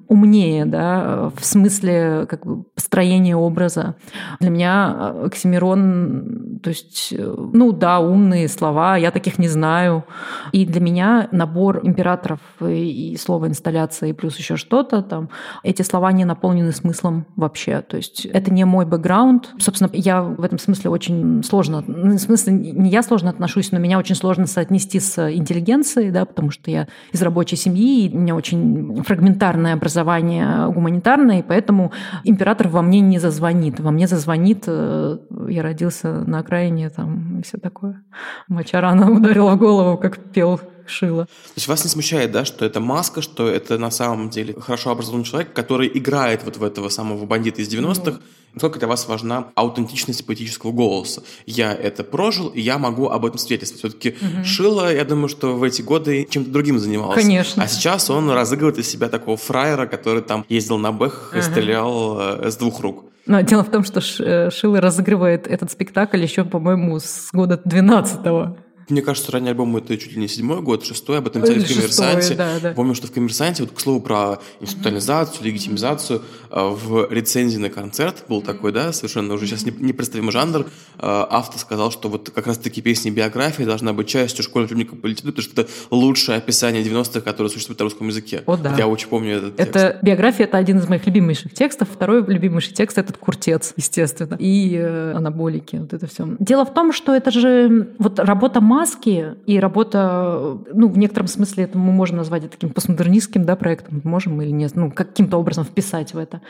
умнее, 0.09 0.67
да, 0.67 1.31
в 1.35 1.43
смысле 1.43 2.27
как 2.29 2.45
бы 2.45 2.65
построения 2.75 3.37
образа. 3.37 3.97
Для 4.39 4.51
меня 4.51 5.15
э, 5.15 5.27
Оксимирон, 5.27 6.61
то 6.63 6.69
есть, 6.69 7.15
э, 7.17 7.35
ну 7.55 7.73
да, 7.73 8.01
умные 8.01 8.49
слова, 8.49 8.99
я 8.99 9.11
таких 9.11 9.39
не 9.39 9.49
знаю. 9.49 10.05
И 10.53 10.67
для 10.67 10.83
меня 10.83 11.29
набор 11.33 11.81
императоров 11.83 12.41
и 12.61 13.17
слова 13.19 13.47
инсталляция 13.47 14.11
и 14.11 14.13
плюс 14.13 14.37
еще 14.37 14.57
что-то 14.57 15.01
там, 15.03 15.31
эти 15.63 15.81
слова 15.81 16.13
не 16.13 16.27
наполнены 16.27 16.50
наполнены 16.51 16.73
смыслом 16.73 17.27
вообще. 17.37 17.81
То 17.81 17.97
есть 17.97 18.27
это 18.27 18.53
не 18.53 18.65
мой 18.65 18.85
бэкграунд. 18.85 19.51
Собственно, 19.59 19.89
я 19.93 20.23
в 20.23 20.43
этом 20.43 20.59
смысле 20.59 20.91
очень 20.91 21.45
сложно, 21.45 21.85
ну, 21.87 22.17
в 22.17 22.19
смысле 22.19 22.53
не 22.53 22.91
я 22.91 23.03
сложно 23.03 23.31
отношусь, 23.31 23.71
но 23.71 23.79
меня 23.79 23.99
очень 23.99 24.17
сложно 24.17 24.47
соотнести 24.47 24.99
с 24.99 25.33
интеллигенцией, 25.33 26.11
да, 26.11 26.25
потому 26.25 26.51
что 26.51 26.71
я 26.71 26.89
из 27.13 27.23
рабочей 27.23 27.57
семьи, 27.57 28.07
и 28.07 28.17
у 28.17 28.19
меня 28.19 28.35
очень 28.35 29.03
фрагментарное 29.07 29.75
образование 29.75 30.71
гуманитарное, 30.73 31.39
и 31.39 31.43
поэтому 31.43 31.93
император 32.25 32.69
во 32.69 32.83
мне 32.83 33.01
не 33.01 33.21
зазвонит. 33.21 33.79
Во 33.79 33.93
мне 33.93 34.09
зазвонит, 34.09 34.65
э, 34.67 35.19
я 35.49 35.63
родился 35.63 36.25
на 36.27 36.41
окраине 36.41 36.91
там 36.91 37.39
и 37.39 37.43
все 37.43 37.59
такое. 37.59 38.03
Мочарана 38.49 39.11
ударила 39.11 39.55
в 39.55 39.59
голову, 39.59 39.97
как 39.99 40.19
пел 40.19 40.61
шила. 40.91 41.27
То 41.27 41.53
есть 41.57 41.69
вас 41.69 41.85
не 41.85 41.91
смущает, 41.91 42.31
да, 42.33 42.45
что 42.45 42.65
это 42.65 42.81
маска, 42.81 43.23
что 43.23 43.49
это 43.49 43.79
на 43.79 43.91
самом 43.91 44.31
деле 44.31 44.55
хорошо 44.61 44.91
образованный 44.91 45.25
человек, 45.25 45.53
который 45.53 45.91
играет 45.93 46.45
вот 46.45 46.57
в 46.57 46.65
этого 46.65 46.89
самого 46.89 47.25
бандита 47.27 47.63
из 47.63 47.69
90-х, 47.73 48.13
ну, 48.13 48.19
Насколько 48.55 48.81
для 48.81 48.89
вас 48.89 49.07
важна 49.07 49.49
аутентичность 49.55 50.27
поэтического 50.27 50.73
голоса? 50.73 51.23
Я 51.47 51.73
это 51.73 52.03
прожил, 52.03 52.49
и 52.49 52.61
я 52.61 52.79
могу 52.79 53.09
об 53.09 53.25
этом 53.25 53.39
свидетельствовать. 53.39 53.81
Все-таки 53.81 54.17
угу. 54.25 54.45
Шило, 54.45 54.93
я 54.93 55.05
думаю, 55.05 55.29
что 55.29 55.57
в 55.57 55.63
эти 55.63 55.83
годы 55.83 56.27
чем-то 56.29 56.51
другим 56.51 56.79
занимался. 56.81 57.21
Конечно. 57.21 57.63
А 57.63 57.69
сейчас 57.69 58.11
он 58.11 58.29
разыгрывает 58.31 58.79
из 58.79 58.89
себя 58.89 59.09
такого 59.09 59.37
фраера, 59.37 59.87
который 59.87 60.23
там 60.23 60.45
ездил 60.49 60.79
на 60.79 60.91
бэхах 60.91 61.37
и 61.37 61.43
стрелял 61.43 62.19
э, 62.19 62.51
с 62.51 62.57
двух 62.57 62.81
рук. 62.81 63.05
Но 63.27 63.41
дело 63.43 63.63
в 63.63 63.71
том, 63.71 63.85
что 63.85 64.01
э, 64.01 64.51
Шило 64.51 64.81
разыгрывает 64.81 65.47
этот 65.47 65.71
спектакль 65.71 66.21
еще, 66.21 66.45
по-моему, 66.45 66.99
с 66.99 67.29
года 67.33 67.61
12-го. 67.65 68.57
Мне 68.91 69.03
кажется, 69.03 69.33
ранний 69.33 69.51
альбом 69.51 69.77
это 69.77 69.97
чуть 69.97 70.13
ли 70.13 70.21
не 70.21 70.29
седьмой 70.29 70.61
год, 70.63 70.85
шестой, 70.85 71.19
об 71.19 71.27
этом 71.27 71.43
писали 71.43 71.61
в 71.61 71.69
«Коммерсанте». 71.69 72.35
Да, 72.35 72.59
да. 72.61 72.73
Помню, 72.73 72.95
что 72.95 73.07
в 73.07 73.13
«Коммерсанте», 73.13 73.63
вот 73.63 73.73
к 73.73 73.81
слову 73.81 74.01
про 74.01 74.41
институционализацию, 74.61 75.45
легитимизацию, 75.45 76.23
э, 76.51 76.69
в 76.69 77.11
рецензии 77.11 77.59
на 77.59 77.71
концерт 77.71 78.25
был 78.29 78.43
такой, 78.43 78.73
да, 78.73 78.93
совершенно 78.93 79.35
уже 79.35 79.47
сейчас 79.47 79.65
непредставимый 79.65 80.33
жанр, 80.33 80.61
э, 80.61 80.65
автор 80.99 81.59
сказал, 81.59 81.91
что 81.91 82.09
вот 82.09 82.31
как 82.31 82.47
раз-таки 82.47 82.83
песни 82.83 83.11
биографии 83.11 83.65
должна 83.65 83.93
быть 83.93 84.09
частью 84.09 84.45
школьного 84.45 84.67
учебника 84.67 84.97
по 84.97 85.07
литературе, 85.07 85.33
потому 85.33 85.53
что 85.53 85.63
это 85.63 85.71
лучшее 85.91 86.39
описание 86.39 86.83
90-х, 86.83 87.21
которое 87.21 87.49
существует 87.49 87.79
на 87.79 87.85
русском 87.85 88.09
языке. 88.09 88.43
О, 88.47 88.57
да. 88.57 88.75
Я 88.77 88.89
очень 88.89 89.09
помню 89.09 89.37
этот 89.37 89.57
текст. 89.57 89.77
Это 89.77 89.99
биография, 90.03 90.47
это 90.47 90.59
один 90.59 90.79
из 90.79 90.89
моих 90.89 91.07
любимейших 91.07 91.55
текстов. 91.55 91.89
Второй 91.93 92.25
любимейший 92.27 92.75
текст— 92.75 92.99
этот 92.99 93.17
«Куртец», 93.17 93.73
естественно. 93.77 94.37
И 94.39 94.77
э, 94.77 95.13
анаболики, 95.15 95.77
вот 95.77 95.93
это 95.93 96.07
все. 96.07 96.29
Дело 96.39 96.65
в 96.65 96.75
том, 96.75 96.93
что 96.93 97.15
это 97.15 97.31
же 97.31 97.95
вот 97.99 98.19
работа 98.19 98.61
маски 98.81 99.35
и 99.47 99.61
работа, 99.61 100.59
ну, 100.73 100.89
в 100.89 100.97
некотором 100.97 101.27
смысле 101.27 101.65
это 101.65 101.77
мы 101.77 101.93
можем 101.93 102.17
назвать 102.17 102.51
таким 102.51 102.71
постмодернистским 102.71 103.45
да, 103.45 103.55
проектом, 103.55 104.01
можем 104.05 104.41
или 104.41 104.51
нет, 104.51 104.73
ну, 104.75 104.91
каким-то 104.91 105.37
образом 105.37 105.65
вписать 105.65 106.15
в 106.15 106.19
это. 106.19 106.41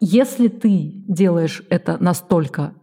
Если 0.00 0.46
ты 0.46 0.92
делаешь 1.08 1.62
это 1.70 1.96
настолько 1.98 2.74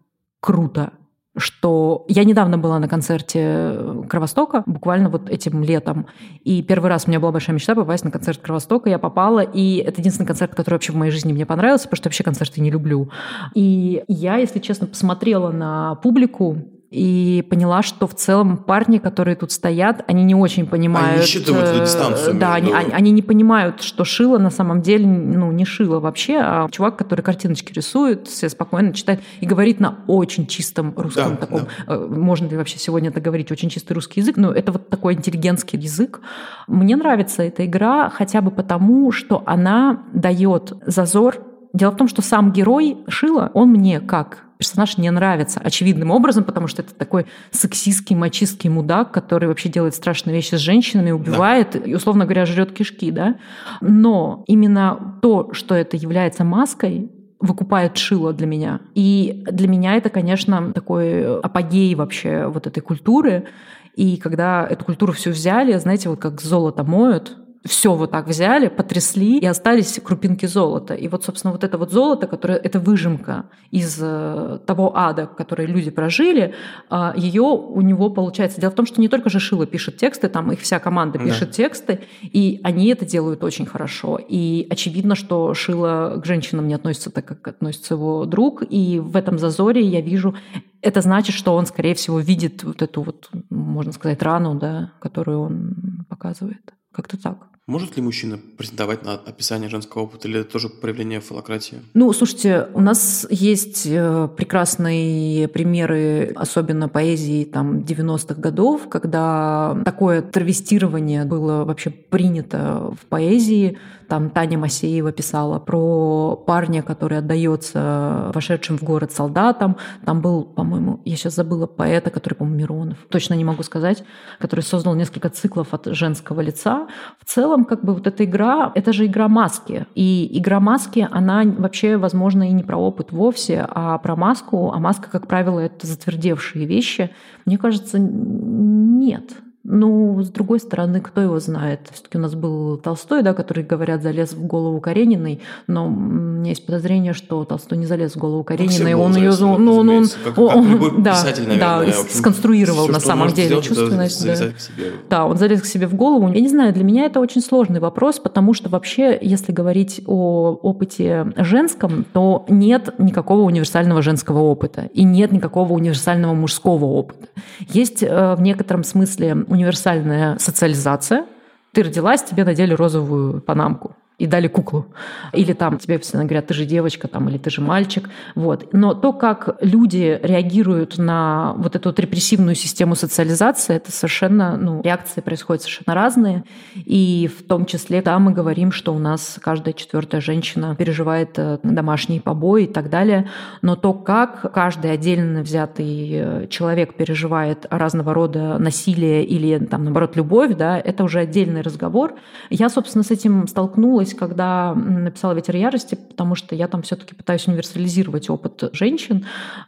круто, 0.42 0.92
что 1.38 2.06
я 2.10 2.26
недавно 2.26 2.58
была 2.58 2.78
на 2.80 2.90
концерте 2.90 4.04
Кровостока, 4.10 4.64
буквально 4.66 5.10
вот 5.10 5.30
этим 5.30 5.64
летом, 5.64 6.08
и 6.44 6.62
первый 6.62 6.90
раз 6.90 7.06
у 7.06 7.10
меня 7.10 7.22
была 7.22 7.32
большая 7.32 7.56
мечта 7.56 7.76
попасть 7.76 8.04
на 8.04 8.12
концерт 8.12 8.42
Кровостока, 8.42 8.90
я 8.90 9.00
попала, 9.00 9.40
и 9.40 9.78
это 9.78 10.02
единственный 10.02 10.28
концерт, 10.28 10.56
который 10.56 10.76
вообще 10.76 10.92
в 10.92 10.98
моей 10.98 11.12
жизни 11.12 11.32
мне 11.32 11.46
понравился, 11.46 11.86
потому 11.86 11.98
что 11.98 12.10
вообще 12.10 12.26
концерты 12.26 12.60
не 12.60 12.70
люблю. 12.70 13.12
И 13.56 14.04
я, 14.10 14.36
если 14.36 14.60
честно, 14.60 14.88
посмотрела 14.88 15.52
на 15.52 15.96
публику, 15.96 16.79
и 16.92 17.46
поняла, 17.50 17.84
что 17.84 18.08
в 18.08 18.16
целом 18.16 18.58
парни, 18.58 18.98
которые 18.98 19.36
тут 19.36 19.52
стоят, 19.52 20.04
они 20.08 20.24
не 20.24 20.34
очень 20.34 20.66
понимают... 20.66 21.18
Они 21.20 21.26
считывают 21.26 21.70
эту 21.70 21.86
дистанцию. 21.86 22.40
Да, 22.40 22.56
они, 22.56 22.72
они, 22.72 22.92
они 22.92 23.12
не 23.12 23.22
понимают, 23.22 23.84
что 23.84 24.04
шило 24.04 24.40
на 24.40 24.50
самом 24.50 24.82
деле, 24.82 25.06
ну, 25.06 25.52
не 25.52 25.66
шило 25.66 26.00
вообще, 26.00 26.40
а 26.42 26.68
чувак, 26.70 26.98
который 26.98 27.22
картиночки 27.22 27.72
рисует, 27.74 28.28
все 28.28 28.50
спокойно 28.50 28.94
читает 28.94 29.22
и 29.40 29.46
говорит 29.46 29.80
на 29.80 30.00
очень 30.08 30.48
чистом 30.48 30.94
русском 30.98 31.36
да, 31.36 31.38
таком. 31.38 31.62
Да. 31.86 31.94
Э, 31.94 32.08
можно 32.10 32.48
ли 32.48 32.58
вообще 32.58 32.80
сегодня 32.80 33.10
это 33.10 33.22
говорить? 33.22 33.52
Очень 33.52 33.70
чистый 33.70 33.94
русский 33.94 34.22
язык, 34.22 34.38
но 34.38 34.52
это 34.52 34.72
вот 34.72 34.90
такой 34.90 35.14
интеллигентский 35.14 35.78
язык. 35.78 36.22
Мне 36.68 36.96
нравится 36.96 37.44
эта 37.44 37.66
игра 37.66 38.10
хотя 38.10 38.42
бы 38.42 38.50
потому, 38.50 39.12
что 39.12 39.44
она 39.46 40.04
дает 40.14 40.74
зазор 40.86 41.46
Дело 41.72 41.92
в 41.92 41.98
том, 41.98 42.08
что 42.08 42.22
сам 42.24 42.52
герой 42.52 42.98
Шила, 43.08 43.52
он 43.54 43.70
мне 43.70 44.00
как 44.00 44.49
персонаж 44.60 44.98
не 44.98 45.10
нравится 45.10 45.62
очевидным 45.64 46.12
образом, 46.12 46.44
потому 46.44 46.68
что 46.68 46.82
это 46.82 46.94
такой 46.94 47.28
сексистский, 47.50 48.14
мачистский 48.14 48.70
мудак, 48.70 49.14
который 49.14 49.48
вообще 49.48 49.70
делает 49.70 49.96
страшные 49.96 50.36
вещи 50.36 50.56
с 50.56 50.60
женщинами, 50.60 51.12
убивает 51.12 51.72
да. 51.72 51.80
и, 51.80 51.96
условно 51.96 52.26
говоря, 52.26 52.46
жрет 52.46 52.74
кишки, 52.74 53.10
да. 53.10 53.38
Но 53.80 54.44
именно 54.48 55.18
то, 55.22 55.54
что 55.54 55.76
это 55.76 55.96
является 55.96 56.44
маской, 56.44 57.10
выкупает 57.40 57.96
шило 57.96 58.34
для 58.34 58.48
меня. 58.48 58.82
И 58.96 59.46
для 59.50 59.70
меня 59.70 59.96
это, 59.96 60.10
конечно, 60.10 60.74
такой 60.74 61.40
апогей 61.40 61.96
вообще 61.96 62.48
вот 62.48 62.68
этой 62.68 62.82
культуры. 62.82 63.48
И 63.96 64.18
когда 64.18 64.68
эту 64.70 64.84
культуру 64.84 65.14
всю 65.14 65.30
взяли, 65.30 65.78
знаете, 65.78 66.10
вот 66.10 66.20
как 66.20 66.42
золото 66.42 66.84
моют, 66.84 67.38
все 67.66 67.94
вот 67.94 68.12
так 68.12 68.28
взяли, 68.28 68.68
потрясли, 68.70 69.40
и 69.40 69.46
остались 69.46 70.00
крупинки 70.04 70.46
золота. 70.46 70.94
И 70.94 71.08
вот, 71.10 71.26
собственно, 71.26 71.52
вот 71.52 71.64
это 71.64 71.78
вот 71.78 71.92
золото, 71.92 72.26
которое 72.28 72.58
это 72.58 72.80
выжимка 72.80 73.46
из 73.70 73.98
э, 74.02 74.60
того 74.66 74.96
ада, 74.96 75.28
который 75.28 75.66
люди 75.66 75.92
прожили, 75.92 76.54
а, 76.90 77.14
ее 77.18 77.42
у 77.42 77.82
него 77.82 78.10
получается. 78.10 78.62
Дело 78.62 78.72
в 78.72 78.76
том, 78.76 78.86
что 78.86 79.02
не 79.02 79.10
только 79.10 79.30
же 79.30 79.40
Шила 79.40 79.66
пишет 79.66 79.98
тексты, 79.98 80.30
там 80.30 80.52
их 80.52 80.62
вся 80.62 80.80
команда 80.80 81.20
пишет 81.20 81.50
да. 81.50 81.54
тексты, 81.54 82.00
и 82.22 82.62
они 82.64 82.88
это 82.88 83.06
делают 83.06 83.44
очень 83.44 83.66
хорошо. 83.66 84.18
И 84.18 84.66
очевидно, 84.70 85.16
что 85.16 85.54
Шила 85.54 86.20
к 86.24 86.26
женщинам 86.26 86.68
не 86.68 86.74
относится 86.74 87.12
так, 87.12 87.26
как 87.26 87.48
относится 87.48 87.96
его 87.96 88.26
друг, 88.26 88.64
и 88.70 89.00
в 89.00 89.18
этом 89.18 89.38
зазоре 89.38 89.82
я 89.82 90.00
вижу 90.00 90.36
это 90.82 91.02
значит, 91.02 91.36
что 91.36 91.56
он, 91.56 91.66
скорее 91.66 91.94
всего, 91.94 92.20
видит 92.20 92.64
вот 92.64 92.82
эту 92.82 93.02
вот, 93.02 93.30
можно 93.50 93.92
сказать, 93.92 94.24
рану, 94.24 94.56
да, 94.56 94.94
которую 95.02 95.42
он 95.42 96.06
показывает. 96.08 96.74
Как-то 96.94 97.22
так. 97.22 97.49
Может 97.70 97.98
ли 97.98 98.02
мужчина 98.02 98.40
претендовать 98.58 99.06
на 99.06 99.14
описание 99.14 99.70
женского 99.70 100.02
опыта, 100.02 100.28
или 100.28 100.40
это 100.40 100.54
тоже 100.54 100.70
проявление 100.70 101.20
фалократии? 101.20 101.78
Ну, 101.94 102.12
слушайте, 102.14 102.68
у 102.74 102.82
нас 102.82 103.28
есть 103.30 103.86
э, 103.86 104.28
прекрасные 104.36 105.48
примеры, 105.48 106.34
особенно 106.36 106.90
поэзии 106.90 107.46
там, 107.46 107.82
90-х 107.82 108.42
годов, 108.42 108.90
когда 108.90 109.78
такое 109.86 110.24
травестирование 110.24 111.26
было 111.26 111.64
вообще 111.64 111.92
принято 111.92 112.92
в 113.00 113.06
поэзии. 113.06 113.78
Там 114.10 114.32
Таня 114.32 114.58
Масеева 114.58 115.12
писала 115.12 115.60
про 115.60 116.36
парня, 116.36 116.82
который 116.82 117.20
отдается 117.20 118.32
вошедшим 118.34 118.80
в 118.80 118.84
город 118.84 119.12
солдатам. 119.12 119.78
Там 120.04 120.22
был, 120.22 120.44
по-моему, 120.44 121.00
я 121.06 121.16
сейчас 121.16 121.36
забыла 121.36 121.68
поэта, 121.68 122.10
который, 122.10 122.34
по-моему, 122.34 122.58
Миронов, 122.60 122.98
точно 123.10 123.36
не 123.36 123.46
могу 123.46 123.62
сказать, 123.62 124.04
который 124.40 124.62
создал 124.62 124.96
несколько 124.96 125.30
циклов 125.30 125.76
от 125.76 125.86
женского 125.86 126.42
лица. 126.42 126.88
В 127.24 127.30
целом, 127.30 127.59
как 127.66 127.84
бы 127.84 127.94
вот 127.94 128.08
эта 128.08 128.26
игра, 128.26 128.72
это 128.76 128.94
же 128.94 129.06
игра 129.06 129.28
маски. 129.28 129.86
И 129.96 130.30
игра 130.38 130.60
маски, 130.60 131.08
она 131.12 131.44
вообще, 131.44 131.98
возможно, 131.98 132.50
и 132.50 132.54
не 132.54 132.64
про 132.64 132.78
опыт 132.78 133.12
вовсе, 133.12 133.66
а 133.70 133.98
про 133.98 134.16
маску. 134.16 134.72
А 134.72 134.80
маска, 134.80 135.10
как 135.10 135.28
правило, 135.28 135.60
это 135.60 135.88
затвердевшие 135.88 136.66
вещи. 136.66 137.12
Мне 137.46 137.58
кажется, 137.58 137.98
нет 138.00 139.34
Ну, 139.66 140.22
с 140.24 140.30
другой 140.30 140.62
стороны, 140.62 141.02
кто 141.02 141.20
его 141.20 141.38
знает? 141.40 141.82
Все-таки 141.92 142.18
у 142.18 142.22
нас 142.22 142.34
был 142.34 142.78
Толстой, 142.78 143.24
да, 143.24 143.34
который, 143.34 143.64
говорят, 143.64 144.02
залез 144.02 144.32
в 144.32 144.46
голову 144.46 144.80
Карениной, 144.80 145.42
но 145.68 145.88
у 145.88 145.90
меня 145.90 146.52
есть 146.52 146.66
подозрение, 146.66 147.12
что 147.12 147.44
Толстой 147.44 147.78
не 147.78 147.86
залез 147.86 148.14
в 148.14 148.18
голову 148.18 148.46
Карениной, 148.46 148.94
он 148.94 149.18
ее, 149.18 149.34
ну, 149.38 149.58
ну, 149.58 149.76
он, 149.76 149.90
он, 149.90 150.06
как, 150.24 150.36
как 150.36 150.56
любой 150.56 151.02
да, 151.02 151.12
писатель, 151.12 151.44
наверное, 151.44 151.60
да, 151.60 151.80
общем, 151.80 152.10
сконструировал 152.10 152.84
все, 152.84 152.92
на 152.94 153.00
самом 153.02 153.28
деле 153.34 153.48
сделать, 153.48 153.66
чувственность. 153.66 154.26
Да. 154.26 154.34
К 154.34 154.60
себе. 154.60 154.92
да, 155.10 155.26
он 155.26 155.38
залез 155.38 155.62
к 155.62 155.66
себе 155.66 155.88
в 155.88 155.94
голову. 155.94 156.32
Я 156.32 156.40
не 156.40 156.50
знаю, 156.50 156.74
для 156.74 156.86
меня 156.86 157.06
это 157.06 157.20
очень 157.20 157.42
сложный 157.42 157.82
вопрос, 157.82 158.20
потому 158.20 158.54
что 158.54 158.70
вообще, 158.70 159.20
если 159.22 159.52
говорить 159.52 160.02
о 160.08 160.58
опыте 160.62 161.34
женском, 161.36 162.06
то 162.14 162.46
нет 162.48 162.98
никакого 162.98 163.42
универсального 163.42 164.02
женского 164.02 164.40
опыта 164.40 164.90
и 164.94 165.04
нет 165.04 165.34
никакого 165.34 165.74
универсального 165.74 166.34
мужского 166.34 166.86
опыта. 166.86 167.28
Есть 167.68 168.04
э, 168.04 168.36
в 168.36 168.42
некотором 168.42 168.86
смысле 168.86 169.36
универсальная 169.50 170.38
социализация. 170.40 171.26
Ты 171.74 171.84
родилась, 171.84 172.24
тебе 172.24 172.44
надели 172.44 172.74
розовую 172.74 173.42
панамку 173.42 173.96
и 174.20 174.28
дали 174.28 174.48
куклу. 174.48 174.86
Или 175.34 175.54
там 175.54 175.80
тебе 175.80 175.98
постоянно 175.98 176.28
говорят, 176.28 176.48
ты 176.48 176.54
же 176.54 176.66
девочка, 176.66 177.08
там, 177.08 177.30
или 177.30 177.38
ты 177.38 177.50
же 177.50 177.62
мальчик. 177.62 178.10
Вот. 178.36 178.74
Но 178.74 178.94
то, 178.94 179.14
как 179.14 179.58
люди 179.62 180.20
реагируют 180.22 180.98
на 180.98 181.54
вот 181.58 181.76
эту 181.76 181.90
вот 181.90 182.00
репрессивную 182.00 182.56
систему 182.56 182.96
социализации, 182.96 183.76
это 183.76 183.92
совершенно, 183.92 184.58
ну, 184.58 184.82
реакции 184.84 185.22
происходят 185.22 185.64
совершенно 185.64 185.96
разные. 185.96 186.44
И 186.76 187.30
в 187.34 187.48
том 187.48 187.66
числе, 187.66 188.02
да, 188.02 188.20
мы 188.20 188.34
говорим, 188.34 188.74
что 188.74 188.94
у 188.94 189.00
нас 189.00 189.40
каждая 189.42 189.74
четвертая 189.74 190.20
женщина 190.20 190.76
переживает 190.76 191.32
э, 191.38 191.60
домашние 191.64 192.20
побои 192.20 192.66
и 192.66 192.68
так 192.68 192.90
далее. 192.90 193.30
Но 193.62 193.78
то, 193.78 193.94
как 193.94 194.52
каждый 194.54 194.92
отдельно 194.92 195.42
взятый 195.42 196.10
э, 196.12 196.48
человек 196.50 196.96
переживает 196.96 197.66
разного 197.70 198.14
рода 198.14 198.58
насилие 198.60 199.24
или, 199.24 199.58
там, 199.60 199.86
наоборот, 199.86 200.18
любовь, 200.18 200.56
да, 200.58 200.78
это 200.78 201.06
уже 201.06 201.20
отдельный 201.20 201.62
разговор. 201.62 202.16
Я, 202.50 202.68
собственно, 202.68 203.04
с 203.04 203.12
этим 203.12 203.48
столкнулась 203.48 204.09
столкнулась, 204.10 204.14
когда 204.14 204.74
написала 204.76 205.34
«Ветер 205.34 205.56
ярости», 205.56 205.96
потому 205.96 206.36
что 206.36 206.56
я 206.56 206.68
там 206.68 206.82
все 206.82 206.96
таки 206.96 207.16
пытаюсь 207.16 207.48
универсализировать 207.48 208.30
опыт 208.30 208.64
женщин, 208.74 209.26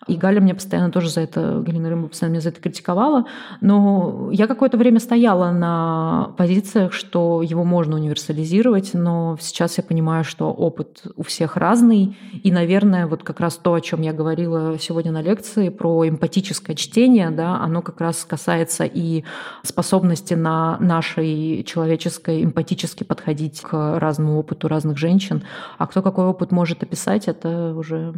и 0.08 0.16
Галя 0.16 0.42
мне 0.42 0.54
постоянно 0.54 0.92
тоже 0.92 1.10
за 1.10 1.22
это, 1.22 1.62
Галина 1.66 1.90
Рыма 1.90 2.08
постоянно 2.08 2.34
меня 2.34 2.42
за 2.42 2.50
это 2.50 2.62
критиковала, 2.62 3.26
но 3.62 4.30
я 4.32 4.48
какое-то 4.48 4.78
время 4.78 5.00
стояла 5.00 5.52
на 5.52 6.34
позициях, 6.38 6.94
что 6.94 7.42
его 7.42 7.64
можно 7.64 7.96
универсализировать, 7.96 8.94
но 8.94 9.38
сейчас 9.40 9.78
я 9.78 9.84
понимаю, 9.84 10.24
что 10.24 10.52
опыт 10.52 11.04
у 11.16 11.24
всех 11.24 11.58
разный, 11.58 12.18
и, 12.44 12.52
наверное, 12.52 13.08
вот 13.08 13.24
как 13.24 13.40
раз 13.40 13.56
то, 13.56 13.74
о 13.74 13.82
чем 13.82 14.02
я 14.02 14.14
говорила 14.14 14.78
сегодня 14.80 15.12
на 15.12 15.22
лекции, 15.22 15.70
про 15.70 16.08
эмпатическое 16.08 16.76
чтение, 16.76 17.30
да, 17.30 17.62
оно 17.62 17.82
как 17.82 18.02
раз 18.02 18.26
касается 18.26 18.84
и 18.86 19.24
способности 19.64 20.34
на 20.34 20.78
нашей 20.80 21.64
человеческой 21.64 22.44
эмпатически 22.44 23.04
подходить 23.04 23.62
к 23.62 24.00
разному 24.00 24.31
разному 24.32 24.40
опыту 24.40 24.68
разных 24.68 24.98
женщин. 24.98 25.44
А 25.78 25.88
кто 25.88 26.02
какой 26.02 26.26
опыт 26.26 26.52
может 26.52 26.84
описать, 26.84 27.28
это 27.28 27.74
уже 27.76 28.14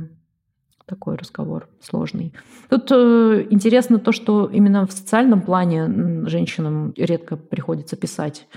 такой 0.85 1.15
разговор 1.15 1.67
сложный. 1.81 2.33
Тут 2.69 2.91
э, 2.91 3.47
интересно 3.49 3.99
то, 3.99 4.11
что 4.11 4.49
именно 4.53 4.85
в 4.85 4.91
социальном 4.91 5.41
плане 5.41 6.27
женщинам 6.27 6.93
редко 6.97 7.37
приходится 7.37 7.95
писать 7.95 8.47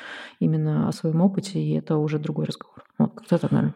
именно 0.41 0.89
о 0.89 0.93
своем 0.93 1.21
опыте, 1.21 1.61
и 1.61 1.79
это 1.79 1.97
уже 1.97 2.19
другой 2.19 2.47
разговор. 2.47 2.83
Вот, 2.99 3.13
как-то 3.15 3.39
так, 3.39 3.53
наверное. 3.53 3.75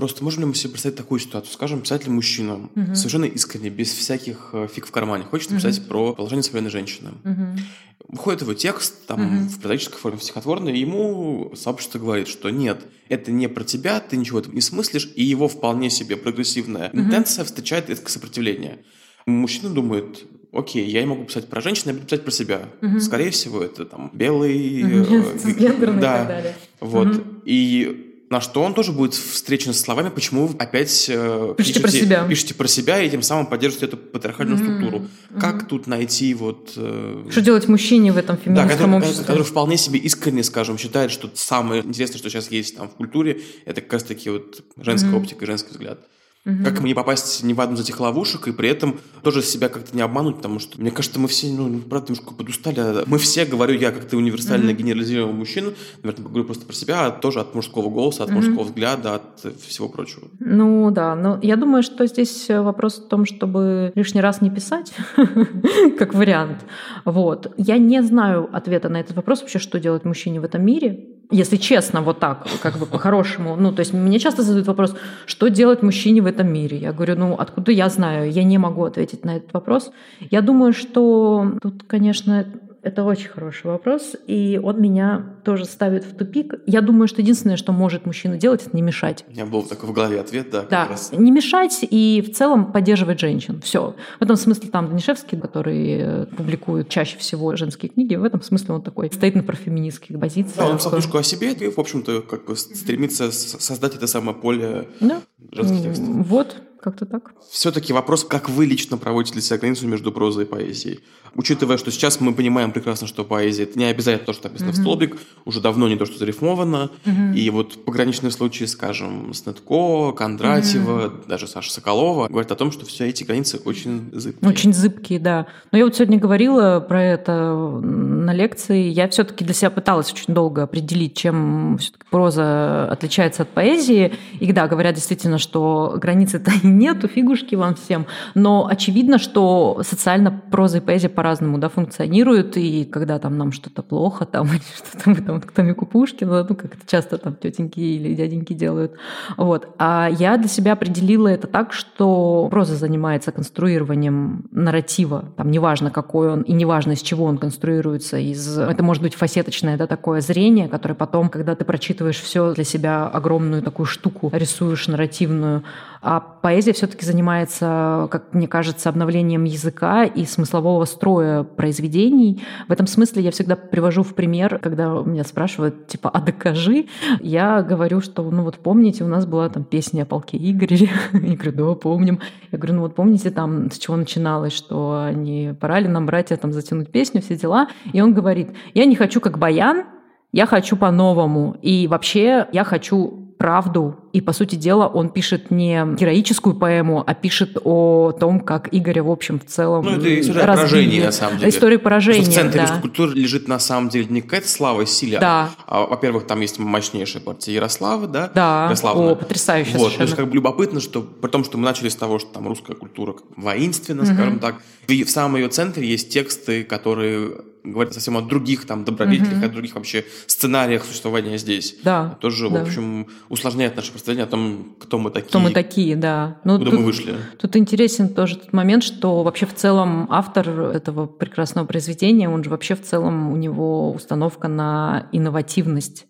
Просто 0.00 0.24
можем 0.24 0.40
ли 0.40 0.46
мы 0.46 0.54
себе 0.54 0.70
представить 0.70 0.96
такую 0.96 1.20
ситуацию? 1.20 1.52
Скажем, 1.52 1.82
писатель 1.82 2.10
мужчина, 2.10 2.54
угу. 2.54 2.94
совершенно 2.94 3.26
искренне, 3.26 3.68
без 3.68 3.92
всяких 3.92 4.48
э, 4.54 4.66
фиг 4.74 4.86
в 4.86 4.90
кармане, 4.90 5.24
хочет 5.24 5.50
написать 5.50 5.78
угу. 5.80 5.88
про 5.88 6.14
положение 6.14 6.42
современной 6.42 6.70
женщины. 6.70 7.10
Угу. 7.22 8.08
Выходит 8.08 8.40
его 8.40 8.54
текст, 8.54 9.06
там, 9.06 9.20
угу. 9.20 9.48
в 9.50 9.60
прозаической 9.60 9.98
форме 9.98 10.18
стихотворной, 10.18 10.72
и 10.72 10.80
ему 10.80 11.52
сообщество 11.54 11.98
говорит, 11.98 12.28
что 12.28 12.48
нет, 12.48 12.80
это 13.10 13.30
не 13.30 13.46
про 13.46 13.62
тебя, 13.62 14.00
ты 14.00 14.16
ничего 14.16 14.38
этого 14.38 14.54
не 14.54 14.62
смыслишь, 14.62 15.12
и 15.16 15.22
его 15.22 15.48
вполне 15.48 15.90
себе 15.90 16.16
прогрессивная 16.16 16.88
угу. 16.88 16.98
интенция 16.98 17.44
встречает 17.44 17.90
это 17.90 18.10
сопротивление. 18.10 18.78
Мужчина 19.26 19.68
думает, 19.68 20.24
окей, 20.50 20.88
я 20.88 21.02
не 21.02 21.08
могу 21.08 21.24
писать 21.24 21.48
про 21.48 21.60
женщин, 21.60 21.88
я 21.88 21.92
буду 21.92 22.06
писать 22.06 22.24
про 22.24 22.30
себя. 22.30 22.70
Угу. 22.80 23.00
Скорее 23.00 23.32
всего, 23.32 23.62
это 23.62 23.84
там 23.84 24.10
белый... 24.14 24.80
Э, 24.80 25.04
да, 25.44 25.50
и 25.50 25.52
так 25.54 26.00
далее. 26.00 26.56
Вот. 26.80 27.08
Угу. 27.08 27.24
И 27.44 28.09
на 28.30 28.40
что 28.40 28.62
он 28.62 28.74
тоже 28.74 28.92
будет 28.92 29.14
встречен 29.14 29.74
с 29.74 29.80
словами, 29.80 30.08
почему 30.08 30.46
вы 30.46 30.56
опять 30.56 31.06
э, 31.08 31.54
пишите, 31.58 31.80
пишете, 31.80 31.80
про 31.80 31.90
себя. 31.90 32.28
пишете 32.28 32.54
про 32.54 32.68
себя 32.68 33.02
и 33.02 33.10
тем 33.10 33.22
самым 33.22 33.46
поддерживаете 33.46 33.86
эту 33.86 33.96
патриархальную 33.96 34.56
mm-hmm. 34.56 34.62
структуру. 34.62 34.98
Mm-hmm. 34.98 35.40
Как 35.40 35.66
тут 35.66 35.88
найти 35.88 36.32
вот... 36.34 36.72
Э, 36.76 37.24
что 37.28 37.40
делать 37.40 37.66
мужчине 37.66 38.12
в 38.12 38.16
этом 38.16 38.36
феминистском 38.36 38.68
да, 38.68 38.74
который, 38.76 38.96
обществе? 38.98 39.24
который 39.24 39.42
вполне 39.42 39.76
себе 39.76 39.98
искренне, 39.98 40.44
скажем, 40.44 40.78
считает, 40.78 41.10
что 41.10 41.28
самое 41.34 41.82
интересное, 41.82 42.18
что 42.18 42.30
сейчас 42.30 42.52
есть 42.52 42.76
там 42.76 42.88
в 42.88 42.92
культуре, 42.92 43.40
это 43.64 43.80
как 43.80 43.94
раз 43.94 44.04
таки 44.04 44.30
вот 44.30 44.62
женская 44.76 45.10
mm-hmm. 45.10 45.16
оптика 45.16 45.44
и 45.44 45.46
женский 45.48 45.70
взгляд. 45.72 45.98
Угу. 46.46 46.64
Как 46.64 46.80
не 46.80 46.94
попасть 46.94 47.42
ни 47.42 47.52
в 47.52 47.60
одну 47.60 47.76
из 47.76 47.80
этих 47.80 48.00
ловушек, 48.00 48.48
и 48.48 48.52
при 48.52 48.70
этом 48.70 48.98
тоже 49.22 49.42
себя 49.42 49.68
как-то 49.68 49.94
не 49.94 50.00
обмануть, 50.00 50.36
потому 50.36 50.58
что, 50.58 50.80
мне 50.80 50.90
кажется, 50.90 51.20
мы 51.20 51.28
все, 51.28 51.48
ну, 51.52 51.80
правда, 51.80 52.12
немножко 52.12 52.32
подустали. 52.32 53.04
Мы 53.06 53.18
все, 53.18 53.44
говорю 53.44 53.78
я, 53.78 53.92
как 53.92 54.06
ты 54.06 54.16
универсально 54.16 54.70
угу. 54.70 54.78
генерализированный 54.78 55.38
мужчина, 55.38 55.72
наверное, 56.02 56.24
говорю 56.24 56.44
просто 56.44 56.64
про 56.64 56.74
себя, 56.74 57.06
а 57.06 57.10
тоже 57.10 57.40
от 57.40 57.54
мужского 57.54 57.90
голоса, 57.90 58.24
от 58.24 58.30
угу. 58.30 58.38
мужского 58.38 58.64
взгляда, 58.64 59.16
от 59.16 59.62
всего 59.66 59.90
прочего. 59.90 60.28
Ну, 60.38 60.90
да, 60.90 61.14
но 61.14 61.38
я 61.42 61.56
думаю, 61.56 61.82
что 61.82 62.06
здесь 62.06 62.46
вопрос 62.48 63.00
в 63.00 63.08
том, 63.08 63.26
чтобы 63.26 63.92
лишний 63.94 64.22
раз 64.22 64.40
не 64.40 64.50
писать, 64.50 64.94
как 65.98 66.14
вариант. 66.14 66.64
Вот. 67.04 67.52
Я 67.58 67.76
не 67.76 68.02
знаю 68.02 68.48
ответа 68.50 68.88
на 68.88 68.98
этот 68.98 69.14
вопрос 69.14 69.42
вообще, 69.42 69.58
что 69.58 69.78
делать 69.78 70.06
мужчине 70.06 70.40
в 70.40 70.44
этом 70.44 70.64
мире, 70.64 71.09
если 71.30 71.56
честно, 71.56 72.00
вот 72.02 72.18
так, 72.18 72.46
как 72.62 72.78
бы 72.78 72.86
по-хорошему. 72.86 73.56
Ну, 73.56 73.72
то 73.72 73.80
есть 73.80 73.92
мне 73.92 74.18
часто 74.18 74.42
задают 74.42 74.66
вопрос, 74.66 74.94
что 75.26 75.48
делать 75.48 75.82
мужчине 75.82 76.22
в 76.22 76.26
этом 76.26 76.52
мире? 76.52 76.76
Я 76.76 76.92
говорю, 76.92 77.16
ну, 77.16 77.34
откуда 77.34 77.72
я 77.72 77.88
знаю? 77.88 78.30
Я 78.30 78.44
не 78.44 78.58
могу 78.58 78.84
ответить 78.84 79.24
на 79.24 79.36
этот 79.36 79.52
вопрос. 79.52 79.92
Я 80.30 80.40
думаю, 80.40 80.72
что 80.72 81.52
тут, 81.62 81.84
конечно, 81.86 82.46
это 82.82 83.04
очень 83.04 83.28
хороший 83.28 83.66
вопрос, 83.66 84.16
и 84.26 84.60
он 84.62 84.80
меня 84.80 85.36
тоже 85.44 85.64
ставит 85.64 86.04
в 86.04 86.16
тупик. 86.16 86.54
Я 86.66 86.80
думаю, 86.80 87.08
что 87.08 87.20
единственное, 87.20 87.56
что 87.56 87.72
может 87.72 88.06
мужчина 88.06 88.36
делать, 88.36 88.66
это 88.66 88.74
не 88.74 88.82
мешать. 88.82 89.24
У 89.28 89.32
меня 89.32 89.46
был 89.46 89.62
такой 89.62 89.88
в 89.88 89.92
голове 89.92 90.20
ответ, 90.20 90.50
да. 90.50 90.62
Да, 90.68 90.88
раз. 90.88 91.12
не 91.12 91.30
мешать 91.30 91.78
и 91.82 92.24
в 92.26 92.34
целом 92.34 92.72
поддерживать 92.72 93.20
женщин. 93.20 93.60
Все. 93.62 93.94
В 94.18 94.22
этом 94.22 94.36
смысле 94.36 94.70
там 94.70 94.88
Данишевский, 94.88 95.38
который 95.38 95.98
э, 96.00 96.26
публикует 96.26 96.88
чаще 96.88 97.18
всего 97.18 97.54
женские 97.56 97.90
книги, 97.90 98.14
в 98.14 98.24
этом 98.24 98.42
смысле 98.42 98.74
он 98.74 98.82
такой 98.82 99.10
стоит 99.12 99.34
на 99.34 99.42
профеминистских 99.42 100.18
позициях. 100.18 100.56
Да, 100.56 100.66
он 100.66 100.72
написал 100.72 100.92
книжку 100.92 101.18
о 101.18 101.22
себе 101.22 101.52
и, 101.52 101.70
в 101.70 101.78
общем-то, 101.78 102.22
как 102.22 102.46
бы 102.46 102.56
стремится 102.56 103.30
создать 103.32 103.94
это 103.94 104.06
самое 104.06 104.36
поле 104.36 104.88
да. 105.00 105.20
женских 105.52 105.82
текстов. 105.82 106.08
Вот, 106.08 106.56
как-то 106.80 107.06
так. 107.06 107.32
Все-таки 107.50 107.92
вопрос, 107.92 108.24
как 108.24 108.48
вы 108.48 108.66
лично 108.66 108.96
проводите 108.96 109.34
для 109.34 109.42
себя 109.42 109.58
границу 109.58 109.86
между 109.86 110.12
прозой 110.12 110.44
и 110.44 110.46
поэзией? 110.46 111.00
Учитывая, 111.34 111.76
что 111.76 111.90
сейчас 111.92 112.20
мы 112.20 112.34
понимаем 112.34 112.72
прекрасно, 112.72 113.06
что 113.06 113.24
поэзия 113.24 113.62
это 113.64 113.78
не 113.78 113.84
обязательно 113.84 114.26
то, 114.26 114.32
что 114.32 114.48
написано 114.48 114.70
mm-hmm. 114.70 114.72
в 114.72 114.76
столбик, 114.76 115.16
уже 115.44 115.60
давно 115.60 115.88
не 115.88 115.96
то, 115.96 116.04
что 116.04 116.18
зарифмовано. 116.18 116.90
Mm-hmm. 117.04 117.34
И 117.36 117.50
вот 117.50 117.84
пограничные 117.84 118.32
случаи, 118.32 118.64
скажем, 118.64 119.32
Снетко, 119.32 120.12
Кондратьева, 120.12 121.06
mm-hmm. 121.06 121.28
даже 121.28 121.46
Саша 121.46 121.70
Соколова 121.70 122.26
говорят 122.26 122.50
о 122.50 122.56
том, 122.56 122.72
что 122.72 122.84
все 122.84 123.08
эти 123.08 123.22
границы 123.22 123.60
очень 123.64 124.10
зыбкие. 124.12 124.50
Очень 124.50 124.72
зыбкие, 124.72 125.20
да. 125.20 125.46
Но 125.70 125.78
я 125.78 125.84
вот 125.84 125.94
сегодня 125.94 126.18
говорила 126.18 126.80
про 126.80 127.02
это 127.02 127.54
на 127.54 128.34
лекции. 128.34 128.88
Я 128.88 129.08
все-таки 129.08 129.44
для 129.44 129.54
себя 129.54 129.70
пыталась 129.70 130.12
очень 130.12 130.34
долго 130.34 130.64
определить, 130.64 131.16
чем 131.16 131.78
все-таки 131.78 132.04
проза 132.10 132.90
отличается 132.90 133.42
от 133.42 133.50
поэзии. 133.50 134.14
И 134.40 134.52
да, 134.52 134.66
говорят 134.66 134.96
действительно, 134.96 135.38
что 135.38 135.94
границы-то 135.96 136.50
нету, 136.78 137.08
фигушки 137.08 137.54
вам 137.54 137.74
всем. 137.74 138.06
Но 138.34 138.66
очевидно, 138.66 139.18
что 139.18 139.80
социально 139.82 140.30
проза 140.30 140.78
и 140.78 140.80
поэзия 140.80 141.08
по-разному 141.08 141.58
да, 141.58 141.68
функционируют, 141.68 142.56
и 142.56 142.84
когда 142.84 143.18
там 143.18 143.38
нам 143.38 143.52
что-то 143.52 143.82
плохо, 143.82 144.24
там, 144.26 144.48
что-то 144.76 145.10
мы 145.10 145.16
там 145.16 145.40
к 145.40 145.52
Томе 145.52 145.74
Купушкину, 145.74 146.46
ну, 146.48 146.54
как 146.54 146.74
это 146.74 146.86
часто 146.86 147.18
там 147.18 147.34
тетеньки 147.34 147.80
или 147.80 148.14
дяденьки 148.14 148.52
делают. 148.52 148.92
Вот. 149.36 149.68
А 149.78 150.08
я 150.10 150.36
для 150.36 150.48
себя 150.48 150.72
определила 150.72 151.28
это 151.28 151.46
так, 151.46 151.72
что 151.72 152.48
проза 152.50 152.76
занимается 152.76 153.32
конструированием 153.32 154.44
нарратива, 154.50 155.24
там, 155.36 155.50
неважно, 155.50 155.90
какой 155.90 156.32
он, 156.32 156.42
и 156.42 156.52
неважно, 156.52 156.92
из 156.92 157.02
чего 157.02 157.24
он 157.24 157.38
конструируется, 157.38 158.18
из... 158.18 158.58
это 158.58 158.82
может 158.82 159.02
быть 159.02 159.14
фасеточное, 159.14 159.76
да, 159.76 159.86
такое 159.86 160.20
зрение, 160.20 160.68
которое 160.68 160.94
потом, 160.94 161.28
когда 161.28 161.54
ты 161.54 161.64
прочитываешь 161.64 162.20
все 162.20 162.52
для 162.54 162.64
себя 162.64 163.06
огромную 163.06 163.62
такую 163.62 163.86
штуку, 163.86 164.30
рисуешь 164.32 164.88
нарративную, 164.88 165.64
а 166.02 166.20
поэзия 166.20 166.59
поэзия 166.60 166.74
все-таки 166.74 167.06
занимается, 167.06 168.06
как 168.10 168.34
мне 168.34 168.46
кажется, 168.46 168.90
обновлением 168.90 169.44
языка 169.44 170.04
и 170.04 170.26
смыслового 170.26 170.84
строя 170.84 171.42
произведений. 171.42 172.42
В 172.68 172.72
этом 172.72 172.86
смысле 172.86 173.22
я 173.22 173.30
всегда 173.30 173.56
привожу 173.56 174.02
в 174.02 174.14
пример, 174.14 174.58
когда 174.58 174.90
меня 175.02 175.24
спрашивают, 175.24 175.86
типа, 175.86 176.10
а 176.10 176.20
докажи, 176.20 176.84
я 177.20 177.62
говорю, 177.62 178.02
что, 178.02 178.30
ну 178.30 178.42
вот 178.42 178.58
помните, 178.58 179.04
у 179.04 179.06
нас 179.06 179.24
была 179.24 179.48
там 179.48 179.64
песня 179.64 180.02
о 180.02 180.04
полке 180.04 180.36
Игореве. 180.36 180.90
Я 181.12 181.34
говорю, 181.34 181.52
да, 181.52 181.74
помним. 181.76 182.20
Я 182.52 182.58
говорю, 182.58 182.74
ну 182.74 182.80
вот 182.82 182.94
помните 182.94 183.30
там, 183.30 183.70
с 183.70 183.78
чего 183.78 183.96
начиналось, 183.96 184.52
что 184.52 185.08
не 185.14 185.54
пора 185.54 185.80
ли 185.80 185.88
нам, 185.88 186.04
братья, 186.04 186.36
там 186.36 186.52
затянуть 186.52 186.92
песню, 186.92 187.22
все 187.22 187.36
дела. 187.36 187.68
И 187.94 188.02
он 188.02 188.12
говорит, 188.12 188.50
я 188.74 188.84
не 188.84 188.96
хочу 188.96 189.22
как 189.22 189.38
баян, 189.38 189.84
я 190.32 190.44
хочу 190.44 190.76
по-новому. 190.76 191.56
И 191.62 191.86
вообще 191.88 192.48
я 192.52 192.64
хочу 192.64 193.19
правду. 193.40 193.96
И, 194.12 194.20
по 194.20 194.34
сути 194.34 194.54
дела, 194.56 194.86
он 194.86 195.08
пишет 195.08 195.50
не 195.50 195.82
героическую 195.96 196.54
поэму, 196.54 197.02
а 197.06 197.14
пишет 197.14 197.56
о 197.64 198.12
том, 198.12 198.40
как 198.40 198.68
Игоря, 198.70 199.02
в 199.02 199.10
общем, 199.10 199.40
в 199.40 199.46
целом 199.46 199.82
Ну, 199.86 199.92
это 199.92 200.20
история 200.20 200.40
разбили. 200.44 200.56
поражения, 200.68 201.04
на 201.06 201.12
самом 201.12 201.38
деле. 201.38 201.48
История 201.50 201.78
поражения, 201.78 202.22
Что 202.22 202.30
в 202.30 202.34
центре 202.34 202.60
да. 202.60 202.66
русской 202.66 202.80
культуры 202.82 203.12
лежит, 203.14 203.48
на 203.48 203.58
самом 203.58 203.88
деле, 203.88 204.08
не 204.10 204.20
какая-то 204.20 204.46
слава 204.46 204.82
и 204.82 204.86
сила. 204.86 205.20
Да. 205.20 205.50
А, 205.66 205.86
во-первых, 205.86 206.26
там 206.26 206.38
есть 206.42 206.58
мощнейшая 206.58 207.22
партия 207.22 207.54
Ярославы, 207.54 208.08
да? 208.08 208.30
Да, 208.34 208.64
Ярославна. 208.66 209.12
о, 209.12 209.14
потрясающе 209.14 209.78
Вот, 209.78 209.92
совершенно. 209.94 210.16
как 210.16 210.28
бы 210.28 210.34
любопытно, 210.34 210.80
что 210.80 211.00
при 211.00 211.30
том, 211.30 211.42
что 211.42 211.56
мы 211.56 211.64
начали 211.64 211.88
с 211.88 211.96
того, 211.96 212.18
что 212.18 212.28
там 212.34 212.46
русская 212.46 212.74
культура 212.74 213.14
воинственна, 213.36 214.04
скажем 214.04 214.38
так, 214.38 214.56
и 214.86 215.02
в 215.02 215.10
самом 215.10 215.36
ее 215.36 215.48
центре 215.48 215.88
есть 215.88 216.10
тексты, 216.12 216.62
которые 216.62 217.30
говорят 217.64 217.94
совсем 217.94 218.16
о 218.16 218.22
других 218.22 218.66
там 218.66 218.84
добродетелях, 218.84 219.42
о 219.42 219.48
других 219.48 219.74
вообще 219.74 220.04
сценариях 220.26 220.84
существования 220.84 221.38
здесь. 221.38 221.76
Да, 221.82 222.18
Тоже, 222.20 222.48
да. 222.48 222.60
в 222.60 222.62
общем, 222.62 223.06
усложняет 223.28 223.76
наше 223.76 223.92
представление 223.92 224.24
о 224.24 224.28
том, 224.28 224.74
кто 224.78 224.98
мы 224.98 225.10
такие. 225.10 225.28
Кто 225.28 225.40
мы 225.40 225.50
такие, 225.50 225.96
да. 225.96 226.38
Ну, 226.44 226.58
Куда 226.58 226.70
тут, 226.70 226.80
мы 226.80 226.86
вышли. 226.86 227.14
Тут 227.38 227.56
интересен 227.56 228.08
тоже 228.08 228.36
тот 228.36 228.52
момент, 228.52 228.82
что 228.82 229.22
вообще 229.22 229.46
в 229.46 229.54
целом 229.54 230.06
автор 230.10 230.48
этого 230.48 231.06
прекрасного 231.06 231.66
произведения, 231.66 232.28
он 232.28 232.44
же 232.44 232.50
вообще 232.50 232.74
в 232.74 232.82
целом 232.82 233.32
у 233.32 233.36
него 233.36 233.92
установка 233.92 234.48
на 234.48 235.08
инновативность. 235.12 236.06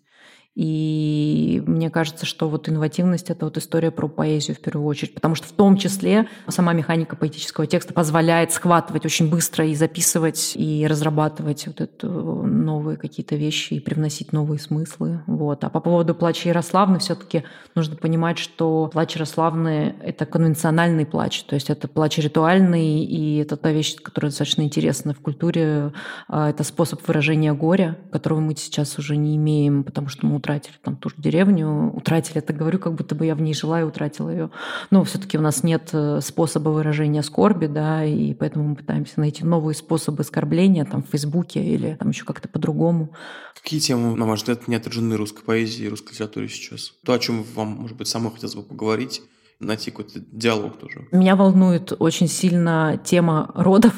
И 0.53 1.63
мне 1.65 1.89
кажется, 1.89 2.25
что 2.25 2.49
вот 2.49 2.67
инновативность— 2.67 3.29
это 3.29 3.45
вот 3.45 3.57
история 3.57 3.89
про 3.89 4.09
поэзию 4.09 4.57
в 4.57 4.59
первую 4.59 4.85
очередь, 4.85 5.13
потому 5.13 5.33
что 5.35 5.47
в 5.47 5.53
том 5.53 5.77
числе 5.77 6.27
сама 6.49 6.73
механика 6.73 7.15
поэтического 7.15 7.65
текста 7.67 7.93
позволяет 7.93 8.51
схватывать 8.51 9.05
очень 9.05 9.29
быстро 9.29 9.65
и 9.65 9.75
записывать, 9.75 10.53
и 10.55 10.85
разрабатывать 10.85 11.67
вот 11.67 11.79
это 11.79 12.07
новые 12.07 12.97
какие-то 12.97 13.35
вещи 13.35 13.75
и 13.75 13.79
привносить 13.79 14.33
новые 14.33 14.59
смыслы. 14.59 15.23
Вот. 15.25 15.63
А 15.63 15.69
по 15.69 15.79
поводу 15.79 16.13
«Плача 16.13 16.49
Ярославны» 16.49 16.99
все 16.99 17.15
таки 17.15 17.43
нужно 17.73 17.95
понимать, 17.95 18.37
что 18.37 18.89
«Плач 18.91 19.15
Ярославны»— 19.15 19.95
это 20.03 20.25
конвенциональный 20.25 21.05
плач, 21.05 21.43
то 21.43 21.55
есть 21.55 21.69
это 21.69 21.87
плач 21.87 22.17
ритуальный, 22.17 23.05
и 23.05 23.37
это 23.37 23.55
та 23.55 23.71
вещь, 23.71 23.95
которая 23.95 24.31
достаточно 24.31 24.63
интересна 24.63 25.13
в 25.13 25.19
культуре. 25.19 25.93
А, 26.27 26.49
Это 26.49 26.65
способ 26.65 27.07
выражения 27.07 27.53
горя, 27.53 27.97
которого 28.11 28.41
мы 28.41 28.55
сейчас 28.57 28.99
уже 28.99 29.15
не 29.15 29.37
имеем, 29.37 29.85
потому 29.85 30.09
что 30.09 30.25
мы 30.25 30.40
утратили 30.41 30.73
там 30.81 30.97
ту 30.97 31.09
же 31.09 31.15
деревню, 31.17 31.91
утратили, 31.93 32.39
это 32.39 32.51
говорю, 32.51 32.79
как 32.79 32.95
будто 32.95 33.15
бы 33.15 33.25
я 33.25 33.35
в 33.35 33.41
ней 33.41 33.53
жила 33.53 33.79
и 33.79 33.83
утратила 33.83 34.29
ее. 34.29 34.49
Но 34.89 35.03
все-таки 35.03 35.37
у 35.37 35.41
нас 35.41 35.63
нет 35.63 35.89
э, 35.93 36.19
способа 36.21 36.69
выражения 36.69 37.23
скорби, 37.23 37.67
да, 37.67 38.03
и 38.03 38.33
поэтому 38.33 38.69
мы 38.69 38.75
пытаемся 38.75 39.19
найти 39.19 39.45
новые 39.45 39.75
способы 39.75 40.21
оскорбления 40.21 40.85
там 40.85 41.03
в 41.03 41.07
Фейсбуке 41.07 41.63
или 41.63 41.95
там 41.95 42.09
еще 42.09 42.25
как-то 42.25 42.49
по-другому. 42.49 43.13
Какие 43.61 43.79
темы, 43.79 44.15
на 44.15 44.25
ваш 44.25 44.39
взгляд, 44.39 44.67
не 44.67 44.75
отражены 44.75 45.15
русской 45.15 45.43
поэзией 45.43 45.87
и 45.87 45.89
русской 45.89 46.13
литературе 46.13 46.49
сейчас? 46.49 46.93
То, 47.05 47.13
о 47.13 47.19
чем 47.19 47.43
вам, 47.55 47.69
может 47.69 47.95
быть, 47.95 48.07
самой 48.07 48.31
хотелось 48.31 48.55
бы 48.55 48.63
поговорить, 48.63 49.21
найти 49.61 49.91
какой-то 49.91 50.19
диалог 50.31 50.77
тоже. 50.77 51.07
Меня 51.11 51.35
волнует 51.35 51.93
очень 51.99 52.27
сильно 52.27 52.99
тема 53.03 53.51
родов, 53.55 53.93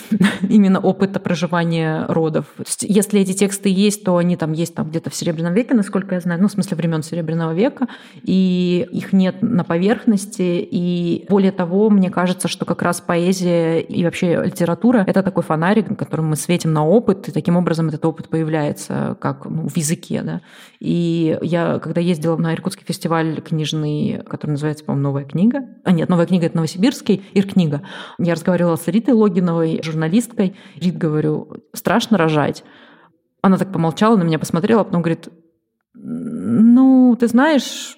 именно 0.48 0.80
опыта 0.80 1.20
проживания 1.20 2.06
родов. 2.08 2.46
Если 2.80 3.20
эти 3.20 3.32
тексты 3.32 3.68
есть, 3.68 4.04
то 4.04 4.16
они 4.16 4.36
там 4.36 4.52
есть 4.52 4.74
там 4.74 4.90
где-то 4.90 5.10
в 5.10 5.14
Серебряном 5.14 5.54
веке, 5.54 5.74
насколько 5.74 6.14
я 6.14 6.20
знаю, 6.20 6.40
ну, 6.42 6.48
в 6.48 6.52
смысле 6.52 6.76
времен 6.76 7.02
Серебряного 7.02 7.52
века, 7.52 7.88
и 8.22 8.86
их 8.90 9.12
нет 9.12 9.42
на 9.42 9.64
поверхности. 9.64 10.66
И 10.70 11.26
более 11.28 11.52
того, 11.52 11.88
мне 11.90 12.10
кажется, 12.10 12.48
что 12.48 12.64
как 12.64 12.82
раз 12.82 13.00
поэзия 13.00 13.80
и 13.80 14.04
вообще 14.04 14.42
литература— 14.44 15.04
это 15.06 15.22
такой 15.22 15.42
фонарик, 15.42 15.96
которым 15.96 16.26
мы 16.30 16.36
светим 16.36 16.72
на 16.72 16.86
опыт, 16.86 17.28
и 17.28 17.32
таким 17.32 17.56
образом 17.56 17.88
этот 17.88 18.04
опыт 18.04 18.28
появляется 18.28 19.16
как 19.20 19.44
ну, 19.46 19.68
в 19.68 19.76
языке. 19.76 20.22
Да? 20.22 20.40
И 20.80 21.38
я, 21.42 21.78
когда 21.78 22.00
ездила 22.00 22.36
на 22.36 22.54
Иркутский 22.54 22.84
фестиваль 22.84 23.40
книжный, 23.40 24.22
который 24.28 24.52
называется, 24.52 24.84
по-моему, 24.96 25.02
«Новая 25.02 25.24
книга», 25.24 25.60
а 25.84 25.92
нет, 25.92 26.08
«Новая 26.08 26.26
книга»— 26.26 26.46
это 26.46 26.56
Новосибирский, 26.56 27.24
Иркнига, 27.34 27.82
я 28.18 28.34
разговаривала 28.34 28.76
с 28.76 28.88
Ритой 28.88 29.14
Логиновой, 29.14 29.80
журналисткой. 29.82 30.56
Рит, 30.76 30.96
говорю, 30.96 31.52
страшно 31.72 32.18
рожать. 32.18 32.64
Она 33.42 33.58
так 33.58 33.72
помолчала, 33.72 34.16
на 34.16 34.22
меня 34.22 34.38
посмотрела, 34.38 34.80
а 34.80 34.84
потом 34.84 35.02
говорит, 35.02 35.28
ну, 35.94 37.16
ты 37.18 37.28
знаешь, 37.28 37.96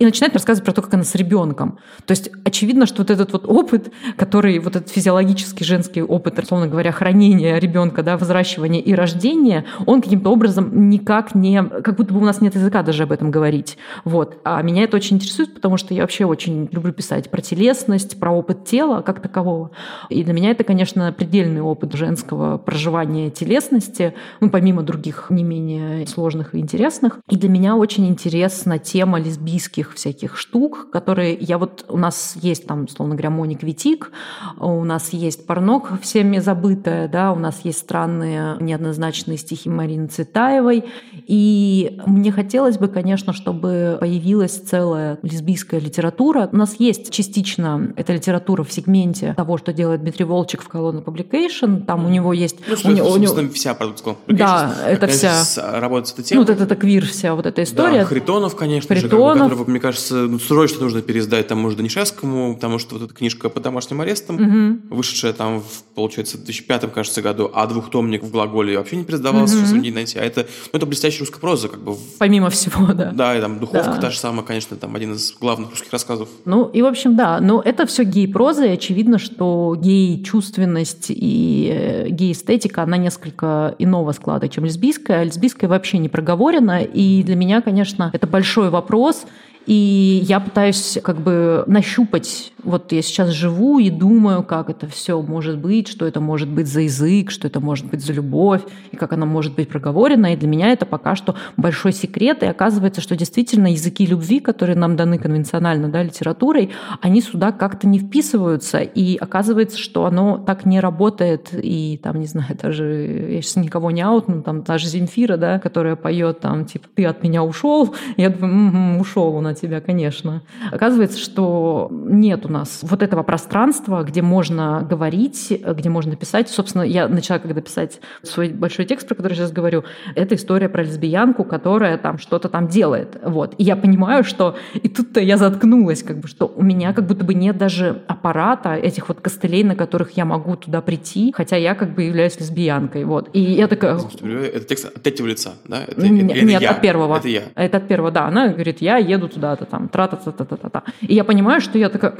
и 0.00 0.04
начинает 0.04 0.32
рассказывать 0.32 0.64
про 0.64 0.72
то, 0.72 0.80
как 0.80 0.94
она 0.94 1.04
с 1.04 1.14
ребенком. 1.14 1.78
То 2.06 2.12
есть 2.12 2.30
очевидно, 2.42 2.86
что 2.86 3.02
вот 3.02 3.10
этот 3.10 3.32
вот 3.32 3.44
опыт, 3.46 3.92
который, 4.16 4.58
вот 4.58 4.74
этот 4.74 4.88
физиологический 4.88 5.64
женский 5.64 6.02
опыт, 6.02 6.38
условно 6.38 6.68
говоря, 6.68 6.90
хранения 6.90 7.58
ребенка, 7.58 8.02
да, 8.02 8.16
взращивания 8.16 8.80
и 8.80 8.94
рождения, 8.94 9.66
он 9.84 10.00
каким-то 10.00 10.30
образом 10.30 10.88
никак 10.88 11.34
не... 11.34 11.62
Как 11.62 11.96
будто 11.96 12.14
бы 12.14 12.20
у 12.20 12.24
нас 12.24 12.40
нет 12.40 12.54
языка 12.54 12.82
даже 12.82 13.02
об 13.02 13.12
этом 13.12 13.30
говорить. 13.30 13.76
Вот. 14.04 14.38
А 14.42 14.62
меня 14.62 14.84
это 14.84 14.96
очень 14.96 15.16
интересует, 15.16 15.52
потому 15.52 15.76
что 15.76 15.92
я 15.92 16.00
вообще 16.00 16.24
очень 16.24 16.70
люблю 16.72 16.94
писать 16.94 17.30
про 17.30 17.42
телесность, 17.42 18.18
про 18.18 18.30
опыт 18.30 18.64
тела 18.64 19.02
как 19.02 19.20
такового. 19.20 19.70
И 20.08 20.24
для 20.24 20.32
меня 20.32 20.50
это, 20.52 20.64
конечно, 20.64 21.12
предельный 21.12 21.60
опыт 21.60 21.92
женского 21.92 22.56
проживания 22.56 23.28
телесности, 23.28 24.14
ну, 24.40 24.48
помимо 24.48 24.82
других 24.82 25.26
не 25.28 25.44
менее 25.44 26.06
сложных 26.06 26.54
и 26.54 26.58
интересных. 26.58 27.18
И 27.28 27.36
для 27.36 27.50
меня 27.50 27.76
очень 27.76 28.08
интересна 28.08 28.78
тема 28.78 29.20
лесбийских 29.20 29.89
всяких 29.94 30.36
штук, 30.36 30.88
которые 30.90 31.34
я 31.34 31.58
вот... 31.58 31.84
У 31.88 31.96
нас 31.96 32.36
есть 32.40 32.66
там, 32.66 32.84
условно 32.84 33.14
говоря, 33.14 33.30
Моник 33.30 33.62
Витик, 33.62 34.10
у 34.58 34.84
нас 34.84 35.12
есть 35.12 35.46
порнок 35.46 36.00
всеми 36.02 36.38
забытая, 36.38 37.08
да, 37.08 37.32
у 37.32 37.36
нас 37.36 37.60
есть 37.64 37.78
странные 37.78 38.56
неоднозначные 38.60 39.38
стихи 39.38 39.68
Марины 39.68 40.08
Цветаевой. 40.08 40.84
И 41.26 41.98
мне 42.06 42.32
хотелось 42.32 42.78
бы, 42.78 42.88
конечно, 42.88 43.32
чтобы 43.32 43.96
появилась 44.00 44.56
целая 44.58 45.18
лесбийская 45.22 45.80
литература. 45.80 46.48
У 46.52 46.56
нас 46.56 46.76
есть 46.78 47.10
частично 47.10 47.92
эта 47.96 48.12
литература 48.12 48.64
в 48.64 48.72
сегменте 48.72 49.34
того, 49.36 49.58
что 49.58 49.72
делает 49.72 50.00
Дмитрий 50.02 50.24
Волчек 50.24 50.62
в 50.62 50.68
колонне 50.68 51.00
Publication. 51.02 51.84
Там 51.84 52.04
у 52.06 52.08
него 52.08 52.32
есть... 52.32 52.56
Ну, 52.66 52.74
у 52.74 52.92
это, 52.94 53.04
у 53.04 53.16
него- 53.16 53.52
вся 53.52 53.74
продукция. 53.74 54.16
Да, 54.28 54.74
это 54.86 55.06
вся- 55.06 55.44
Работает 55.80 56.08
с 56.08 56.12
этой 56.12 56.20
Ну, 56.20 56.24
темой. 56.44 56.44
вот 56.46 56.60
это 56.62 56.76
квир 56.76 57.06
вся 57.06 57.34
вот 57.34 57.46
эта 57.46 57.62
история. 57.62 58.00
Да, 58.00 58.04
Харитонов, 58.06 58.56
конечно 58.56 58.94
же, 58.94 59.02
Харитонов. 59.02 59.50
которого, 59.50 59.64
мне 59.80 59.92
кажется, 59.92 60.14
ну, 60.14 60.38
срочно 60.38 60.80
нужно 60.80 61.00
пересдать 61.00 61.48
тому 61.48 61.70
же 61.70 61.76
Данишевскому, 61.76 62.54
потому 62.54 62.78
что 62.78 62.96
вот 62.96 63.04
эта 63.04 63.14
книжка 63.14 63.48
по 63.48 63.60
домашним 63.60 64.02
арестам, 64.02 64.82
вышедшая 64.90 65.32
там, 65.32 65.60
в, 65.60 65.82
получается, 65.94 66.36
в 66.36 66.44
2005, 66.44 66.92
кажется, 66.92 67.22
году, 67.22 67.50
а 67.54 67.66
двухтомник 67.66 68.22
в 68.22 68.30
глаголе 68.30 68.76
вообще 68.76 68.96
не 68.96 69.04
пересдавался, 69.04 69.54
сейчас 69.54 69.70
его 69.70 69.80
не 69.80 69.90
найти. 69.90 70.18
А 70.18 70.22
это, 70.22 70.46
ну, 70.72 70.76
это 70.76 70.84
блестящая 70.84 71.20
русская 71.20 71.40
проза, 71.40 71.68
как 71.68 71.80
бы. 71.80 71.96
Помимо 72.18 72.50
всего, 72.50 72.92
да. 72.92 73.10
Да, 73.12 73.36
и 73.36 73.40
там 73.40 73.58
«Духовка» 73.58 73.92
Да. 73.92 74.00
та 74.00 74.10
же 74.10 74.18
самая, 74.18 74.44
конечно, 74.44 74.76
там 74.76 74.94
один 74.94 75.14
из 75.14 75.32
главных 75.32 75.70
русских 75.70 75.90
рассказов. 75.92 76.28
Ну, 76.44 76.66
и, 76.66 76.82
в 76.82 76.86
общем, 76.86 77.16
да, 77.16 77.40
но 77.40 77.62
это 77.64 77.86
все 77.86 78.04
гей-проза, 78.04 78.66
и 78.66 78.70
очевидно, 78.70 79.18
что 79.18 79.74
гей-чувственность 79.80 81.06
и 81.08 81.70
э, 81.72 82.08
гей-эстетика, 82.10 82.82
она 82.82 82.98
несколько 82.98 83.74
иного 83.78 84.12
склада, 84.12 84.48
чем 84.48 84.66
лесбийская. 84.66 85.22
Лесбийская 85.22 85.70
вообще 85.70 85.96
не 85.96 86.10
проговорена, 86.10 86.82
и 86.82 87.22
для 87.22 87.36
меня, 87.36 87.62
конечно, 87.62 88.10
это 88.12 88.26
большой 88.26 88.68
вопрос, 88.68 89.24
и 89.66 90.20
я 90.24 90.40
пытаюсь 90.40 90.98
как 91.02 91.20
бы 91.20 91.64
нащупать, 91.66 92.52
вот 92.62 92.92
я 92.92 93.02
сейчас 93.02 93.30
живу 93.30 93.78
и 93.78 93.90
думаю, 93.90 94.42
как 94.42 94.70
это 94.70 94.86
все 94.86 95.20
может 95.20 95.58
быть, 95.58 95.88
что 95.88 96.06
это 96.06 96.20
может 96.20 96.48
быть 96.48 96.66
за 96.66 96.82
язык, 96.82 97.30
что 97.30 97.46
это 97.46 97.60
может 97.60 97.86
быть 97.86 98.04
за 98.04 98.12
любовь, 98.12 98.62
и 98.90 98.96
как 98.96 99.12
она 99.12 99.26
может 99.26 99.54
быть 99.54 99.68
проговорена. 99.68 100.32
И 100.32 100.36
для 100.36 100.48
меня 100.48 100.72
это 100.72 100.86
пока 100.86 101.14
что 101.16 101.34
большой 101.56 101.92
секрет. 101.92 102.42
И 102.42 102.46
оказывается, 102.46 103.00
что 103.00 103.16
действительно 103.16 103.68
языки 103.68 104.06
любви, 104.06 104.40
которые 104.40 104.76
нам 104.76 104.96
даны 104.96 105.18
конвенционально 105.18 105.88
да, 105.88 106.02
литературой, 106.02 106.70
они 107.00 107.20
сюда 107.20 107.52
как-то 107.52 107.86
не 107.86 107.98
вписываются. 107.98 108.78
И 108.80 109.16
оказывается, 109.16 109.78
что 109.78 110.06
оно 110.06 110.38
так 110.38 110.66
не 110.66 110.80
работает. 110.80 111.50
И 111.52 112.00
там, 112.02 112.20
не 112.20 112.26
знаю, 112.26 112.56
даже, 112.60 112.84
я 113.30 113.42
сейчас 113.42 113.56
никого 113.56 113.90
не 113.90 114.02
аутну, 114.02 114.42
там 114.42 114.62
даже 114.62 114.86
Земфира, 114.86 115.36
да, 115.36 115.58
которая 115.58 115.96
поет 115.96 116.40
там, 116.40 116.64
типа, 116.64 116.88
ты 116.94 117.04
от 117.04 117.22
меня 117.22 117.42
ушел. 117.42 117.94
Я 118.16 118.30
думаю, 118.30 118.54
«Мгм, 118.54 119.00
ушел 119.00 119.34
он 119.34 119.46
на 119.50 119.54
тебя, 119.54 119.80
конечно. 119.80 120.42
Оказывается, 120.70 121.18
что 121.18 121.88
нет 121.90 122.46
у 122.46 122.48
нас 122.48 122.80
вот 122.82 123.02
этого 123.02 123.22
пространства, 123.22 124.02
где 124.02 124.22
можно 124.22 124.86
говорить, 124.88 125.52
где 125.76 125.88
можно 125.88 126.16
писать. 126.16 126.48
Собственно, 126.48 126.82
я 126.82 127.08
начала, 127.08 127.38
когда 127.38 127.60
писать 127.60 128.00
свой 128.22 128.50
большой 128.50 128.84
текст, 128.84 129.08
про 129.08 129.14
который 129.16 129.34
сейчас 129.34 129.52
говорю, 129.52 129.84
это 130.14 130.34
история 130.36 130.68
про 130.68 130.82
лесбиянку, 130.82 131.44
которая 131.44 131.98
там 131.98 132.18
что-то 132.18 132.48
там 132.48 132.68
делает. 132.68 133.18
Вот. 133.22 133.54
И 133.58 133.64
я 133.64 133.76
понимаю, 133.76 134.24
что... 134.24 134.56
И 134.74 134.88
тут-то 134.88 135.20
я 135.20 135.36
заткнулась, 135.36 136.02
как 136.02 136.18
бы, 136.18 136.28
что 136.28 136.46
у 136.46 136.62
меня 136.62 136.92
как 136.92 137.06
будто 137.06 137.24
бы 137.24 137.34
нет 137.34 137.58
даже 137.58 138.02
аппарата, 138.06 138.74
этих 138.74 139.08
вот 139.08 139.20
костылей, 139.20 139.64
на 139.64 139.74
которых 139.74 140.12
я 140.12 140.24
могу 140.24 140.56
туда 140.56 140.80
прийти, 140.80 141.32
хотя 141.36 141.56
я 141.56 141.74
как 141.74 141.94
бы 141.94 142.02
являюсь 142.04 142.38
лесбиянкой. 142.38 143.04
Вот. 143.04 143.30
И 143.32 143.40
я 143.40 143.66
такая... 143.66 143.98
Это 143.98 144.64
текст 144.64 144.84
от 144.96 145.02
третьего 145.02 145.26
лица, 145.26 145.54
да? 145.64 145.82
Это, 145.86 146.08
нет, 146.08 146.36
это 146.36 146.46
нет 146.46 146.62
я. 146.62 146.70
от 146.70 146.80
первого. 146.80 147.16
Это 147.16 147.28
я. 147.28 147.42
Это 147.56 147.78
от 147.78 147.88
первого, 147.88 148.10
да. 148.10 148.26
Она 148.26 148.48
говорит, 148.48 148.80
я 148.80 148.96
еду 148.98 149.28
туда-то 149.40 149.64
там, 149.64 149.88
тра-та-та-та-та-та. 149.88 150.82
И 151.00 151.14
я 151.14 151.24
понимаю, 151.24 151.60
что 151.60 151.78
я 151.78 151.88
такая... 151.88 152.14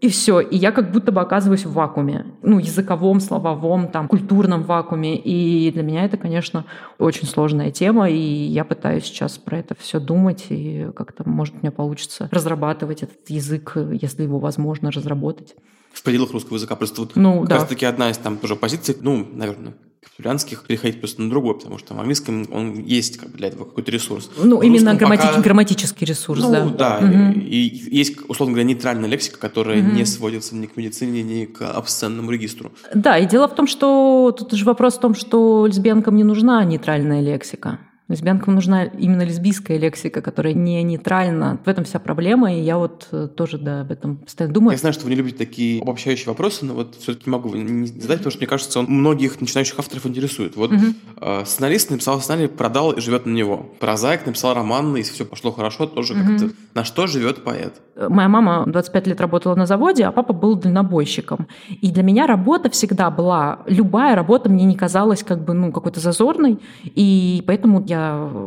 И 0.00 0.08
все, 0.08 0.38
и 0.38 0.56
я 0.56 0.70
как 0.70 0.92
будто 0.92 1.10
бы 1.10 1.20
оказываюсь 1.20 1.66
в 1.66 1.72
вакууме, 1.72 2.24
ну, 2.42 2.60
языковом, 2.60 3.18
слововом, 3.18 3.88
там, 3.88 4.06
культурном 4.06 4.62
вакууме. 4.62 5.16
И 5.16 5.72
для 5.72 5.82
меня 5.82 6.04
это, 6.04 6.16
конечно, 6.16 6.66
очень 6.98 7.26
сложная 7.26 7.72
тема, 7.72 8.08
и 8.08 8.16
я 8.16 8.64
пытаюсь 8.64 9.02
сейчас 9.02 9.38
про 9.38 9.58
это 9.58 9.74
все 9.76 9.98
думать, 9.98 10.46
и 10.50 10.88
как-то, 10.94 11.28
может, 11.28 11.54
у 11.54 11.58
меня 11.58 11.72
получится 11.72 12.28
разрабатывать 12.30 13.02
этот 13.02 13.28
язык, 13.28 13.76
если 14.00 14.22
его 14.22 14.38
возможно 14.38 14.92
разработать. 14.92 15.56
В 15.92 16.02
пределах 16.02 16.32
русского 16.32 16.56
языка. 16.56 16.76
Просто 16.76 17.00
вот 17.02 17.16
ну, 17.16 17.40
как 17.40 17.48
да. 17.48 17.54
раз 17.56 17.68
таки 17.68 17.84
одна 17.86 18.10
из 18.10 18.18
там 18.18 18.36
тоже 18.38 18.56
позиций, 18.56 18.96
ну, 19.00 19.26
наверное, 19.32 19.74
капитулянских 20.02 20.64
переходить 20.64 21.00
просто 21.00 21.22
на 21.22 21.28
другой, 21.30 21.54
потому 21.58 21.78
что 21.78 21.94
в 21.94 21.98
английском 21.98 22.46
он 22.52 22.82
есть 22.84 23.18
как 23.18 23.30
бы, 23.30 23.38
для 23.38 23.48
этого 23.48 23.64
какой-то 23.64 23.90
ресурс. 23.90 24.30
Ну, 24.36 24.58
В 24.58 24.62
именно 24.62 24.94
граммати- 24.94 25.26
пока- 25.26 25.40
грамматический 25.40 26.06
ресурс, 26.06 26.40
Ну, 26.42 26.50
да. 26.52 26.98
да. 26.98 27.00
Мгм. 27.00 27.40
И 27.40 27.56
есть, 27.90 28.16
условно 28.28 28.54
говоря, 28.54 28.68
нейтральная 28.68 29.08
лексика, 29.08 29.38
которая 29.38 29.82
Мгм. 29.82 29.96
не 29.96 30.04
сводится 30.06 30.54
ни 30.56 30.66
к 30.66 30.76
медицине, 30.76 31.22
ни 31.22 31.44
к 31.46 31.62
обсценному 31.68 32.30
регистру. 32.30 32.72
Да, 32.94 33.18
и 33.18 33.26
дело 33.26 33.48
в 33.48 33.54
том, 33.54 33.66
что 33.66 34.34
тут 34.36 34.52
же 34.52 34.64
вопрос 34.64 34.94
в 34.96 35.00
том, 35.00 35.14
что 35.14 35.66
лесбиянкам 35.66 36.14
не 36.16 36.24
нужна 36.24 36.64
нейтральная 36.64 37.20
лексика. 37.20 37.80
Лесбиянкам 38.08 38.54
нужна 38.54 38.84
именно 38.84 39.20
лесбийская 39.22 39.76
лексика, 39.76 40.22
которая 40.22 40.54
не 40.54 40.82
нейтральна. 40.82 41.58
В 41.64 41.68
этом 41.68 41.84
вся 41.84 41.98
проблема, 41.98 42.54
и 42.54 42.60
я 42.60 42.78
вот 42.78 43.06
э, 43.12 43.28
тоже 43.36 43.58
да, 43.58 43.82
об 43.82 43.90
этом 43.92 44.16
постоянно 44.16 44.54
думаю. 44.54 44.72
Я 44.72 44.78
знаю, 44.78 44.94
что 44.94 45.04
вы 45.04 45.10
не 45.10 45.16
любите 45.16 45.36
такие 45.36 45.82
обобщающие 45.82 46.26
вопросы, 46.28 46.64
но 46.64 46.72
вот 46.72 46.94
все-таки 46.94 47.24
не 47.28 47.32
могу 47.32 47.54
не 47.54 47.86
задать, 47.86 48.18
потому 48.18 48.30
что, 48.30 48.38
мне 48.38 48.46
кажется, 48.46 48.78
он 48.80 48.86
многих 48.86 49.38
начинающих 49.42 49.78
авторов 49.78 50.06
интересует. 50.06 50.56
Вот 50.56 50.70
Мгм. 50.70 50.94
э, 51.20 51.42
сценарист 51.44 51.90
написал 51.90 52.18
сценарий, 52.20 52.46
продал 52.48 52.92
и 52.92 53.00
живет 53.02 53.26
на 53.26 53.30
него. 53.34 53.66
Прозаик 53.78 54.24
написал 54.24 54.54
роман, 54.54 54.96
и 54.96 55.00
если 55.00 55.12
все 55.12 55.26
пошло 55.26 55.52
хорошо, 55.52 55.86
тоже 55.86 56.14
Мгм. 56.14 56.38
как-то 56.38 56.54
на 56.74 56.84
что 56.84 57.06
живет 57.06 57.44
поэт. 57.44 57.74
Моя 58.08 58.28
мама 58.28 58.64
25 58.66 59.06
лет 59.08 59.20
работала 59.20 59.54
на 59.54 59.66
заводе, 59.66 60.04
а 60.04 60.12
папа 60.12 60.32
был 60.32 60.54
дальнобойщиком. 60.54 61.46
И 61.68 61.90
для 61.90 62.02
меня 62.04 62.26
работа 62.26 62.70
всегда 62.70 63.10
была, 63.10 63.58
любая 63.66 64.14
работа 64.14 64.48
мне 64.48 64.64
не 64.64 64.76
казалась 64.76 65.22
как 65.24 65.44
бы, 65.44 65.52
ну, 65.52 65.72
какой-то 65.72 66.00
зазорной. 66.00 66.58
И 66.84 67.42
поэтому 67.46 67.84
я, 67.84 67.97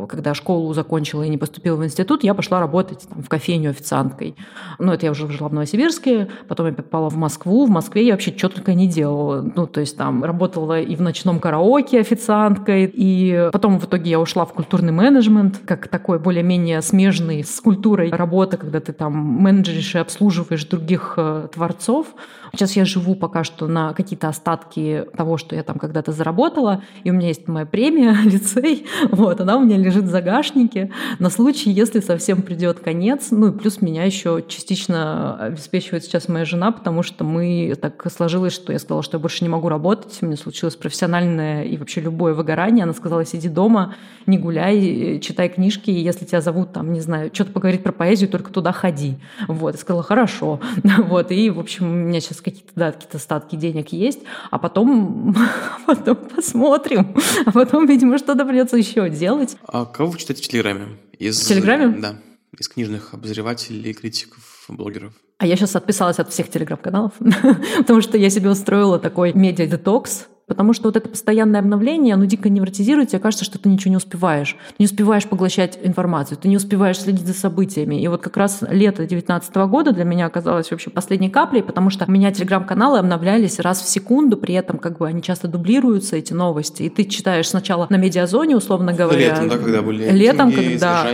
когда 0.09 0.33
школу 0.33 0.73
закончила 0.73 1.23
и 1.23 1.29
не 1.29 1.37
поступила 1.37 1.75
в 1.75 1.85
институт, 1.85 2.23
я 2.23 2.33
пошла 2.33 2.59
работать 2.59 3.07
там, 3.09 3.23
в 3.23 3.29
кофейню 3.29 3.71
официанткой. 3.71 4.35
Ну, 4.79 4.91
это 4.91 5.05
я 5.05 5.11
уже 5.11 5.29
жила 5.31 5.49
в 5.49 5.53
Новосибирске, 5.53 6.27
потом 6.47 6.67
я 6.67 6.73
попала 6.73 7.09
в 7.09 7.15
Москву. 7.15 7.65
В 7.65 7.69
Москве 7.69 8.05
я 8.05 8.13
вообще 8.13 8.33
что 8.37 8.49
только 8.49 8.73
не 8.73 8.87
делала. 8.87 9.41
Ну, 9.55 9.67
то 9.67 9.79
есть 9.79 9.97
там 9.97 10.23
работала 10.23 10.79
и 10.79 10.95
в 10.95 11.01
ночном 11.01 11.39
караоке 11.39 11.99
официанткой, 11.99 12.91
и 12.93 13.49
потом 13.51 13.79
в 13.79 13.85
итоге 13.85 14.11
я 14.11 14.19
ушла 14.19 14.45
в 14.45 14.53
культурный 14.53 14.91
менеджмент, 14.91 15.59
как 15.65 15.87
такой 15.87 16.19
более-менее 16.19 16.81
смежный 16.81 17.43
с 17.43 17.59
культурой 17.61 18.11
работа, 18.11 18.57
когда 18.57 18.79
ты 18.79 18.93
там 18.93 19.13
менеджеришь 19.13 19.95
и 19.95 19.99
обслуживаешь 19.99 20.65
других 20.65 21.15
э, 21.17 21.47
творцов. 21.53 22.07
Сейчас 22.53 22.75
я 22.75 22.85
живу 22.85 23.15
пока 23.15 23.43
что 23.43 23.67
на 23.67 23.93
какие-то 23.93 24.27
остатки 24.27 25.05
того, 25.15 25.37
что 25.37 25.55
я 25.55 25.63
там 25.63 25.77
когда-то 25.77 26.11
заработала, 26.11 26.83
и 27.03 27.11
у 27.11 27.13
меня 27.13 27.27
есть 27.27 27.47
моя 27.47 27.65
премия, 27.65 28.15
лицей, 28.23 28.85
вот, 29.11 29.40
она 29.41 29.57
у 29.57 29.61
меня 29.63 29.77
лежит 29.77 30.05
в 30.05 30.09
загашнике 30.09 30.91
на 31.19 31.29
случай, 31.29 31.71
если 31.71 31.99
совсем 31.99 32.41
придет 32.41 32.79
конец. 32.79 33.27
Ну 33.31 33.49
и 33.49 33.51
плюс 33.51 33.81
меня 33.81 34.03
еще 34.05 34.43
частично 34.47 35.35
обеспечивает 35.37 36.03
сейчас 36.03 36.27
моя 36.27 36.45
жена, 36.45 36.71
потому 36.71 37.03
что 37.03 37.23
мы 37.23 37.75
так 37.79 38.05
сложилось, 38.11 38.53
что 38.53 38.71
я 38.71 38.79
сказала, 38.79 39.03
что 39.03 39.17
я 39.17 39.19
больше 39.21 39.43
не 39.43 39.49
могу 39.49 39.69
работать, 39.69 40.17
у 40.21 40.25
меня 40.25 40.37
случилось 40.37 40.75
профессиональное 40.75 41.63
и 41.63 41.77
вообще 41.77 42.01
любое 42.01 42.33
выгорание. 42.33 42.83
Она 42.83 42.93
сказала, 42.93 43.25
сиди 43.25 43.49
дома, 43.49 43.95
не 44.25 44.37
гуляй, 44.37 45.19
читай 45.21 45.49
книжки, 45.49 45.89
и 45.89 45.99
если 45.99 46.25
тебя 46.25 46.41
зовут 46.41 46.73
там, 46.73 46.93
не 46.93 47.01
знаю, 47.01 47.29
что-то 47.33 47.51
поговорить 47.51 47.83
про 47.83 47.91
поэзию, 47.91 48.29
только 48.29 48.51
туда 48.51 48.71
ходи. 48.71 49.17
Вот, 49.47 49.73
я 49.73 49.79
сказала, 49.79 50.03
хорошо. 50.03 50.59
Вот, 51.11 51.31
и, 51.31 51.49
в 51.49 51.59
общем, 51.59 51.89
у 51.89 51.93
меня 51.93 52.19
сейчас 52.19 52.41
какие-то, 52.41 52.71
да, 52.75 52.91
какие-то 52.91 53.17
остатки 53.17 53.55
денег 53.55 53.89
есть, 53.89 54.19
а 54.49 54.57
потом, 54.59 55.35
потом 55.85 56.15
посмотрим. 56.15 57.15
А 57.45 57.51
потом, 57.51 57.85
видимо, 57.85 58.17
что-то 58.17 58.45
придется 58.45 58.77
еще 58.77 59.09
делать. 59.09 59.30
А 59.67 59.85
кого 59.85 60.11
вы 60.11 60.17
читаете 60.17 60.43
в 60.43 60.47
Телеграме? 60.47 60.97
Из, 61.17 61.39
В 61.41 61.47
Телеграме? 61.47 61.99
Да. 61.99 62.15
Из 62.57 62.67
книжных 62.67 63.13
обозревателей, 63.13 63.93
критиков, 63.93 64.65
блогеров. 64.67 65.13
А 65.37 65.47
я 65.47 65.55
сейчас 65.55 65.75
отписалась 65.75 66.19
от 66.19 66.31
всех 66.31 66.49
телеграм-каналов, 66.49 67.13
потому 67.77 68.01
что 68.01 68.17
я 68.17 68.29
себе 68.29 68.49
устроила 68.49 68.99
такой 68.99 69.33
медиа-детокс, 69.33 70.27
потому 70.51 70.73
что 70.73 70.89
вот 70.89 70.97
это 70.97 71.07
постоянное 71.07 71.61
обновление, 71.61 72.15
оно 72.15 72.25
дико 72.25 72.49
невротизирует, 72.49 73.07
тебе 73.07 73.19
кажется, 73.19 73.45
что 73.45 73.57
ты 73.57 73.69
ничего 73.69 73.91
не 73.91 73.95
успеваешь. 73.95 74.57
Ты 74.71 74.75
не 74.79 74.85
успеваешь 74.85 75.25
поглощать 75.25 75.79
информацию, 75.81 76.37
ты 76.37 76.49
не 76.49 76.57
успеваешь 76.57 76.99
следить 76.99 77.25
за 77.25 77.33
событиями. 77.33 78.01
И 78.01 78.05
вот 78.09 78.21
как 78.21 78.35
раз 78.35 78.61
лето 78.63 78.97
2019 78.97 79.55
года 79.69 79.93
для 79.93 80.03
меня 80.03 80.25
оказалось 80.25 80.69
вообще 80.69 80.89
последней 80.89 81.29
каплей, 81.29 81.63
потому 81.63 81.89
что 81.89 82.03
у 82.05 82.11
меня 82.11 82.33
телеграм-каналы 82.33 82.99
обновлялись 82.99 83.61
раз 83.61 83.81
в 83.81 83.87
секунду, 83.87 84.35
при 84.35 84.53
этом 84.53 84.77
как 84.77 84.97
бы 84.97 85.07
они 85.07 85.21
часто 85.21 85.47
дублируются, 85.47 86.17
эти 86.17 86.33
новости. 86.33 86.83
И 86.83 86.89
ты 86.89 87.05
читаешь 87.05 87.47
сначала 87.47 87.87
на 87.89 87.95
медиазоне, 87.95 88.57
условно 88.57 88.91
говоря. 88.91 89.29
Летом, 89.29 89.47
да, 89.47 89.57
когда 89.57 89.81
были 89.81 90.11
Летом, 90.11 90.51
когда... 90.51 91.07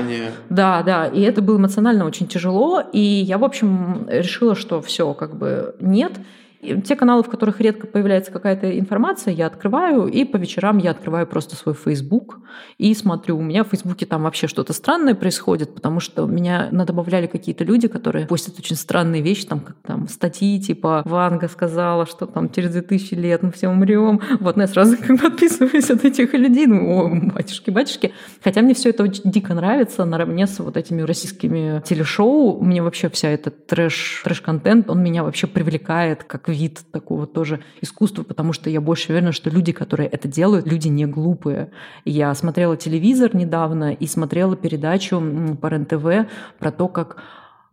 Да, 0.50 0.82
да, 0.82 1.06
и 1.06 1.22
это 1.22 1.44
было 1.44 1.58
эмоционально 1.58 2.06
очень 2.06 2.26
тяжело, 2.26 2.82
и 2.92 3.00
я, 3.00 3.38
в 3.38 3.44
общем, 3.44 4.08
решила, 4.10 4.56
что 4.56 4.82
все, 4.82 5.14
как 5.14 5.38
бы 5.38 5.76
нет. 5.80 6.14
Те 6.62 6.96
каналы, 6.96 7.24
в 7.24 7.30
которых 7.30 7.62
редко 7.62 7.86
появляется 7.88 8.32
какая-то 8.32 8.78
информация, 8.80 9.34
я 9.34 9.46
открываю, 9.48 10.08
и 10.08 10.26
по 10.26 10.38
вечерам 10.38 10.80
я 10.80 10.92
открываю 10.92 11.28
просто 11.28 11.56
свой 11.56 11.76
Facebook 11.76 12.40
и 12.78 12.94
смотрю. 12.94 13.38
У 13.38 13.42
меня 13.42 13.64
в 13.64 13.68
Фейсбуке 13.68 14.06
там 14.06 14.24
вообще 14.24 14.48
что-то 14.48 14.74
странное 14.74 15.14
происходит, 15.14 15.76
потому 15.76 16.00
что 16.00 16.26
меня 16.26 16.70
добавляли 16.72 17.28
какие-то 17.28 17.64
люди, 17.64 17.88
которые 17.88 18.26
постят 18.26 18.58
очень 18.60 18.76
странные 18.76 19.22
вещи, 19.22 19.46
там, 19.46 19.60
как 19.60 19.76
там 19.84 20.08
статьи, 20.08 20.60
типа 20.60 21.04
«Ванга 21.06 21.48
сказала, 21.48 22.06
что 22.06 22.26
там 22.26 22.50
через 22.50 22.72
2000 22.72 23.14
лет 23.16 23.44
мы 23.44 23.52
все 23.52 23.70
умрем». 23.70 24.22
Вот, 24.40 24.56
ну, 24.56 24.62
я 24.64 24.68
сразу 24.68 24.98
как 25.08 25.20
бы 25.20 25.28
отписываюсь 25.28 25.90
от 25.92 26.06
этих 26.06 26.34
людей, 26.34 26.66
ну, 26.66 26.90
о, 26.90 27.10
батюшки, 27.34 27.70
батюшки. 27.70 28.14
Хотя 28.44 28.62
мне 28.62 28.74
все 28.74 28.90
это 28.90 29.04
очень 29.04 29.30
дико 29.32 29.54
нравится, 29.54 30.06
наравне 30.06 30.48
с 30.48 30.60
вот 30.60 30.76
этими 30.76 31.02
российскими 31.02 31.82
телешоу. 31.86 32.60
Мне 32.62 32.82
вообще 32.82 33.10
вся 33.10 33.30
эта 33.30 33.52
трэш, 33.52 34.22
трэш-контент, 34.24 34.90
он 34.90 35.04
меня 35.04 35.24
вообще 35.24 35.48
привлекает 35.48 36.24
как 36.24 36.47
вид 36.52 36.84
такого 36.92 37.28
тоже 37.28 37.62
искусства, 37.82 38.24
потому 38.24 38.54
что 38.54 38.70
я 38.70 38.82
больше 38.82 39.12
уверена, 39.12 39.32
что 39.32 39.50
люди, 39.50 39.72
которые 39.72 40.10
это 40.10 40.28
делают, 40.28 40.68
люди 40.68 40.88
не 40.88 41.06
глупые. 41.06 41.72
Я 42.06 42.34
смотрела 42.34 42.78
телевизор 42.78 43.36
недавно 43.36 43.94
и 43.94 44.08
смотрела 44.08 44.56
передачу 44.56 45.22
по 45.62 45.68
РЕН-ТВ 45.68 46.30
про 46.60 46.72
то, 46.72 46.88
как 46.88 47.18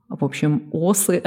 в 0.08 0.22
общем, 0.22 0.68
осы, 0.70 1.22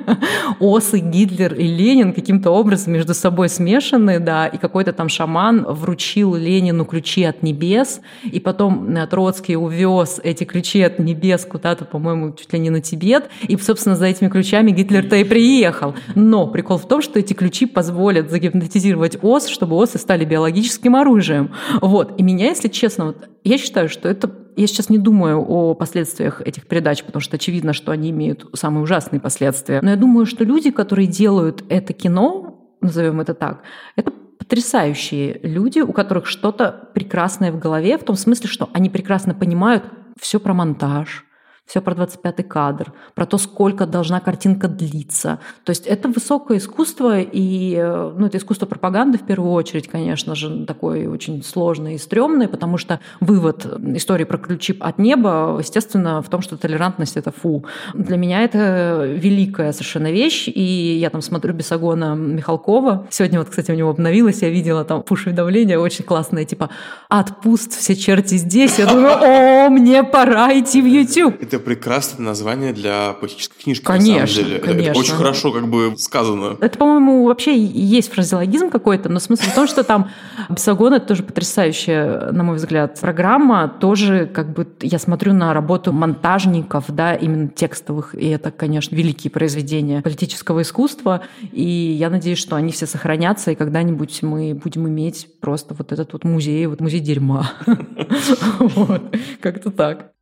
осы, 0.60 0.98
Гитлер 0.98 1.54
и 1.54 1.66
Ленин 1.66 2.12
каким-то 2.12 2.50
образом 2.52 2.92
между 2.92 3.14
собой 3.14 3.48
смешаны, 3.48 4.20
да, 4.20 4.46
и 4.46 4.58
какой-то 4.58 4.92
там 4.92 5.08
шаман 5.08 5.64
вручил 5.64 6.36
Ленину 6.36 6.84
ключи 6.84 7.24
от 7.24 7.42
небес, 7.42 8.00
и 8.22 8.38
потом 8.38 8.94
э, 8.94 9.06
Троцкий 9.08 9.56
увез 9.56 10.20
эти 10.22 10.44
ключи 10.44 10.82
от 10.82 11.00
небес 11.00 11.44
куда-то, 11.44 11.84
по-моему, 11.84 12.32
чуть 12.32 12.52
ли 12.52 12.60
не 12.60 12.70
на 12.70 12.80
Тибет, 12.80 13.28
и, 13.42 13.56
собственно, 13.56 13.96
за 13.96 14.06
этими 14.06 14.28
ключами 14.28 14.70
Гитлер-то 14.70 15.16
и 15.16 15.24
приехал. 15.24 15.94
Но 16.14 16.46
прикол 16.46 16.78
в 16.78 16.86
том, 16.86 17.02
что 17.02 17.18
эти 17.18 17.32
ключи 17.32 17.66
позволят 17.66 18.30
загипнотизировать 18.30 19.18
ос, 19.22 19.48
чтобы 19.48 19.76
осы 19.76 19.98
стали 19.98 20.24
биологическим 20.24 20.94
оружием. 20.94 21.50
Вот. 21.80 22.18
И 22.18 22.22
меня, 22.22 22.46
если 22.46 22.68
честно, 22.68 23.06
вот, 23.06 23.28
я 23.42 23.58
считаю, 23.58 23.88
что 23.88 24.08
это 24.08 24.28
я 24.56 24.66
сейчас 24.66 24.90
не 24.90 24.98
думаю 24.98 25.44
о 25.46 25.74
последствиях 25.74 26.40
этих 26.40 26.66
передач, 26.66 27.02
потому 27.04 27.20
что 27.20 27.36
очевидно, 27.36 27.72
что 27.72 27.92
они 27.92 28.10
имеют 28.10 28.46
самые 28.54 28.82
ужасные 28.82 29.20
последствия. 29.20 29.80
Но 29.82 29.90
я 29.90 29.96
думаю, 29.96 30.26
что 30.26 30.44
люди, 30.44 30.70
которые 30.70 31.06
делают 31.06 31.64
это 31.68 31.92
кино, 31.92 32.76
назовем 32.80 33.20
это 33.20 33.34
так, 33.34 33.62
это 33.96 34.12
потрясающие 34.38 35.38
люди, 35.42 35.80
у 35.80 35.92
которых 35.92 36.26
что-то 36.26 36.90
прекрасное 36.94 37.52
в 37.52 37.58
голове, 37.58 37.96
в 37.96 38.04
том 38.04 38.16
смысле, 38.16 38.48
что 38.48 38.68
они 38.72 38.90
прекрасно 38.90 39.34
понимают 39.34 39.84
все 40.20 40.40
про 40.40 40.52
монтаж, 40.52 41.24
все 41.72 41.80
про 41.80 41.94
25-й 41.94 42.42
кадр, 42.42 42.92
про 43.14 43.24
то, 43.24 43.38
сколько 43.38 43.86
должна 43.86 44.20
картинка 44.20 44.68
длиться. 44.68 45.38
То 45.64 45.70
есть 45.70 45.86
это 45.86 46.08
высокое 46.08 46.58
искусство, 46.58 47.18
и 47.18 47.74
э, 47.74 48.12
ну, 48.14 48.26
это 48.26 48.36
искусство 48.36 48.66
пропаганды 48.66 49.16
в 49.16 49.22
первую 49.22 49.52
очередь, 49.52 49.88
конечно 49.88 50.34
же, 50.34 50.66
такое 50.66 51.08
очень 51.08 51.42
сложное 51.42 51.94
и 51.94 51.98
стрёмное, 51.98 52.46
потому 52.46 52.76
что 52.76 53.00
вывод 53.20 53.64
истории 53.96 54.24
про 54.24 54.36
ключи 54.36 54.76
от 54.80 54.98
неба, 54.98 55.56
естественно, 55.58 56.20
в 56.20 56.28
том, 56.28 56.42
что 56.42 56.58
толерантность— 56.58 57.16
это 57.16 57.32
фу. 57.32 57.64
Для 57.94 58.18
меня 58.18 58.42
это 58.42 59.06
великая 59.06 59.72
совершенно 59.72 60.12
вещь, 60.12 60.48
и 60.48 60.98
я 61.00 61.08
там 61.08 61.22
смотрю 61.22 61.54
Бесогона 61.54 62.14
Михалкова. 62.14 63.06
Сегодня 63.08 63.38
вот, 63.38 63.48
кстати, 63.48 63.70
у 63.70 63.74
него 63.74 63.88
обновилось, 63.88 64.42
я 64.42 64.50
видела 64.50 64.84
там 64.84 65.02
пуш-уведомление 65.02 65.78
очень 65.78 66.04
классное, 66.04 66.44
типа 66.44 66.68
«Отпуст 67.08 67.72
все 67.72 67.96
черти 67.96 68.34
здесь». 68.34 68.78
Я 68.78 68.86
думаю, 68.86 69.14
о, 69.14 69.70
мне 69.70 70.04
пора 70.04 70.52
идти 70.58 70.82
в 70.82 70.86
YouTube. 70.86 71.42
Это 71.42 71.61
прекрасное 71.62 72.24
название 72.24 72.72
для 72.72 73.12
поэтической 73.12 73.62
книжки, 73.62 73.84
конечно, 73.84 74.20
на 74.20 74.26
самом 74.26 74.48
деле. 74.48 74.58
Конечно. 74.60 74.90
Это 74.90 74.98
очень 74.98 75.14
хорошо 75.14 75.52
как 75.52 75.68
бы 75.68 75.94
сказано. 75.98 76.56
Это, 76.60 76.78
по-моему, 76.78 77.24
вообще 77.24 77.56
есть 77.56 78.12
фразеологизм 78.12 78.70
какой-то, 78.70 79.08
но 79.08 79.18
смысл 79.20 79.44
в 79.44 79.54
том, 79.54 79.66
что 79.66 79.84
там 79.84 80.10
Бесогон— 80.48 80.94
это 80.94 81.06
тоже 81.06 81.22
потрясающая, 81.22 82.32
на 82.32 82.42
мой 82.42 82.56
взгляд, 82.56 82.98
программа. 83.00 83.68
Тоже 83.68 84.26
как 84.26 84.52
бы 84.52 84.66
я 84.80 84.98
смотрю 84.98 85.32
на 85.32 85.54
работу 85.54 85.92
монтажников, 85.92 86.84
да, 86.88 87.14
именно 87.14 87.48
текстовых, 87.48 88.14
и 88.14 88.28
это, 88.28 88.50
конечно, 88.50 88.94
великие 88.94 89.30
произведения 89.30 90.02
политического 90.02 90.62
искусства, 90.62 91.22
и 91.52 91.62
я 91.62 92.10
надеюсь, 92.10 92.38
что 92.38 92.56
они 92.56 92.72
все 92.72 92.86
сохранятся, 92.86 93.52
и 93.52 93.54
когда-нибудь 93.54 94.22
мы 94.22 94.54
будем 94.54 94.88
иметь 94.88 95.28
просто 95.40 95.74
вот 95.74 95.92
этот 95.92 96.12
вот 96.12 96.24
музей, 96.24 96.66
вот 96.66 96.80
музей 96.80 97.00
дерьма. 97.00 97.52
Как-то 99.40 99.70
так. 99.70 100.12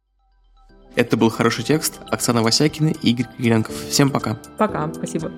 Это 0.96 1.16
был 1.16 1.30
хороший 1.30 1.64
текст. 1.64 2.00
Оксана 2.10 2.42
Васякина 2.42 2.88
и 2.88 3.10
Игорь 3.10 3.26
Кириленков. 3.36 3.74
Всем 3.88 4.10
пока. 4.10 4.38
Пока. 4.58 4.92
Спасибо. 4.92 5.30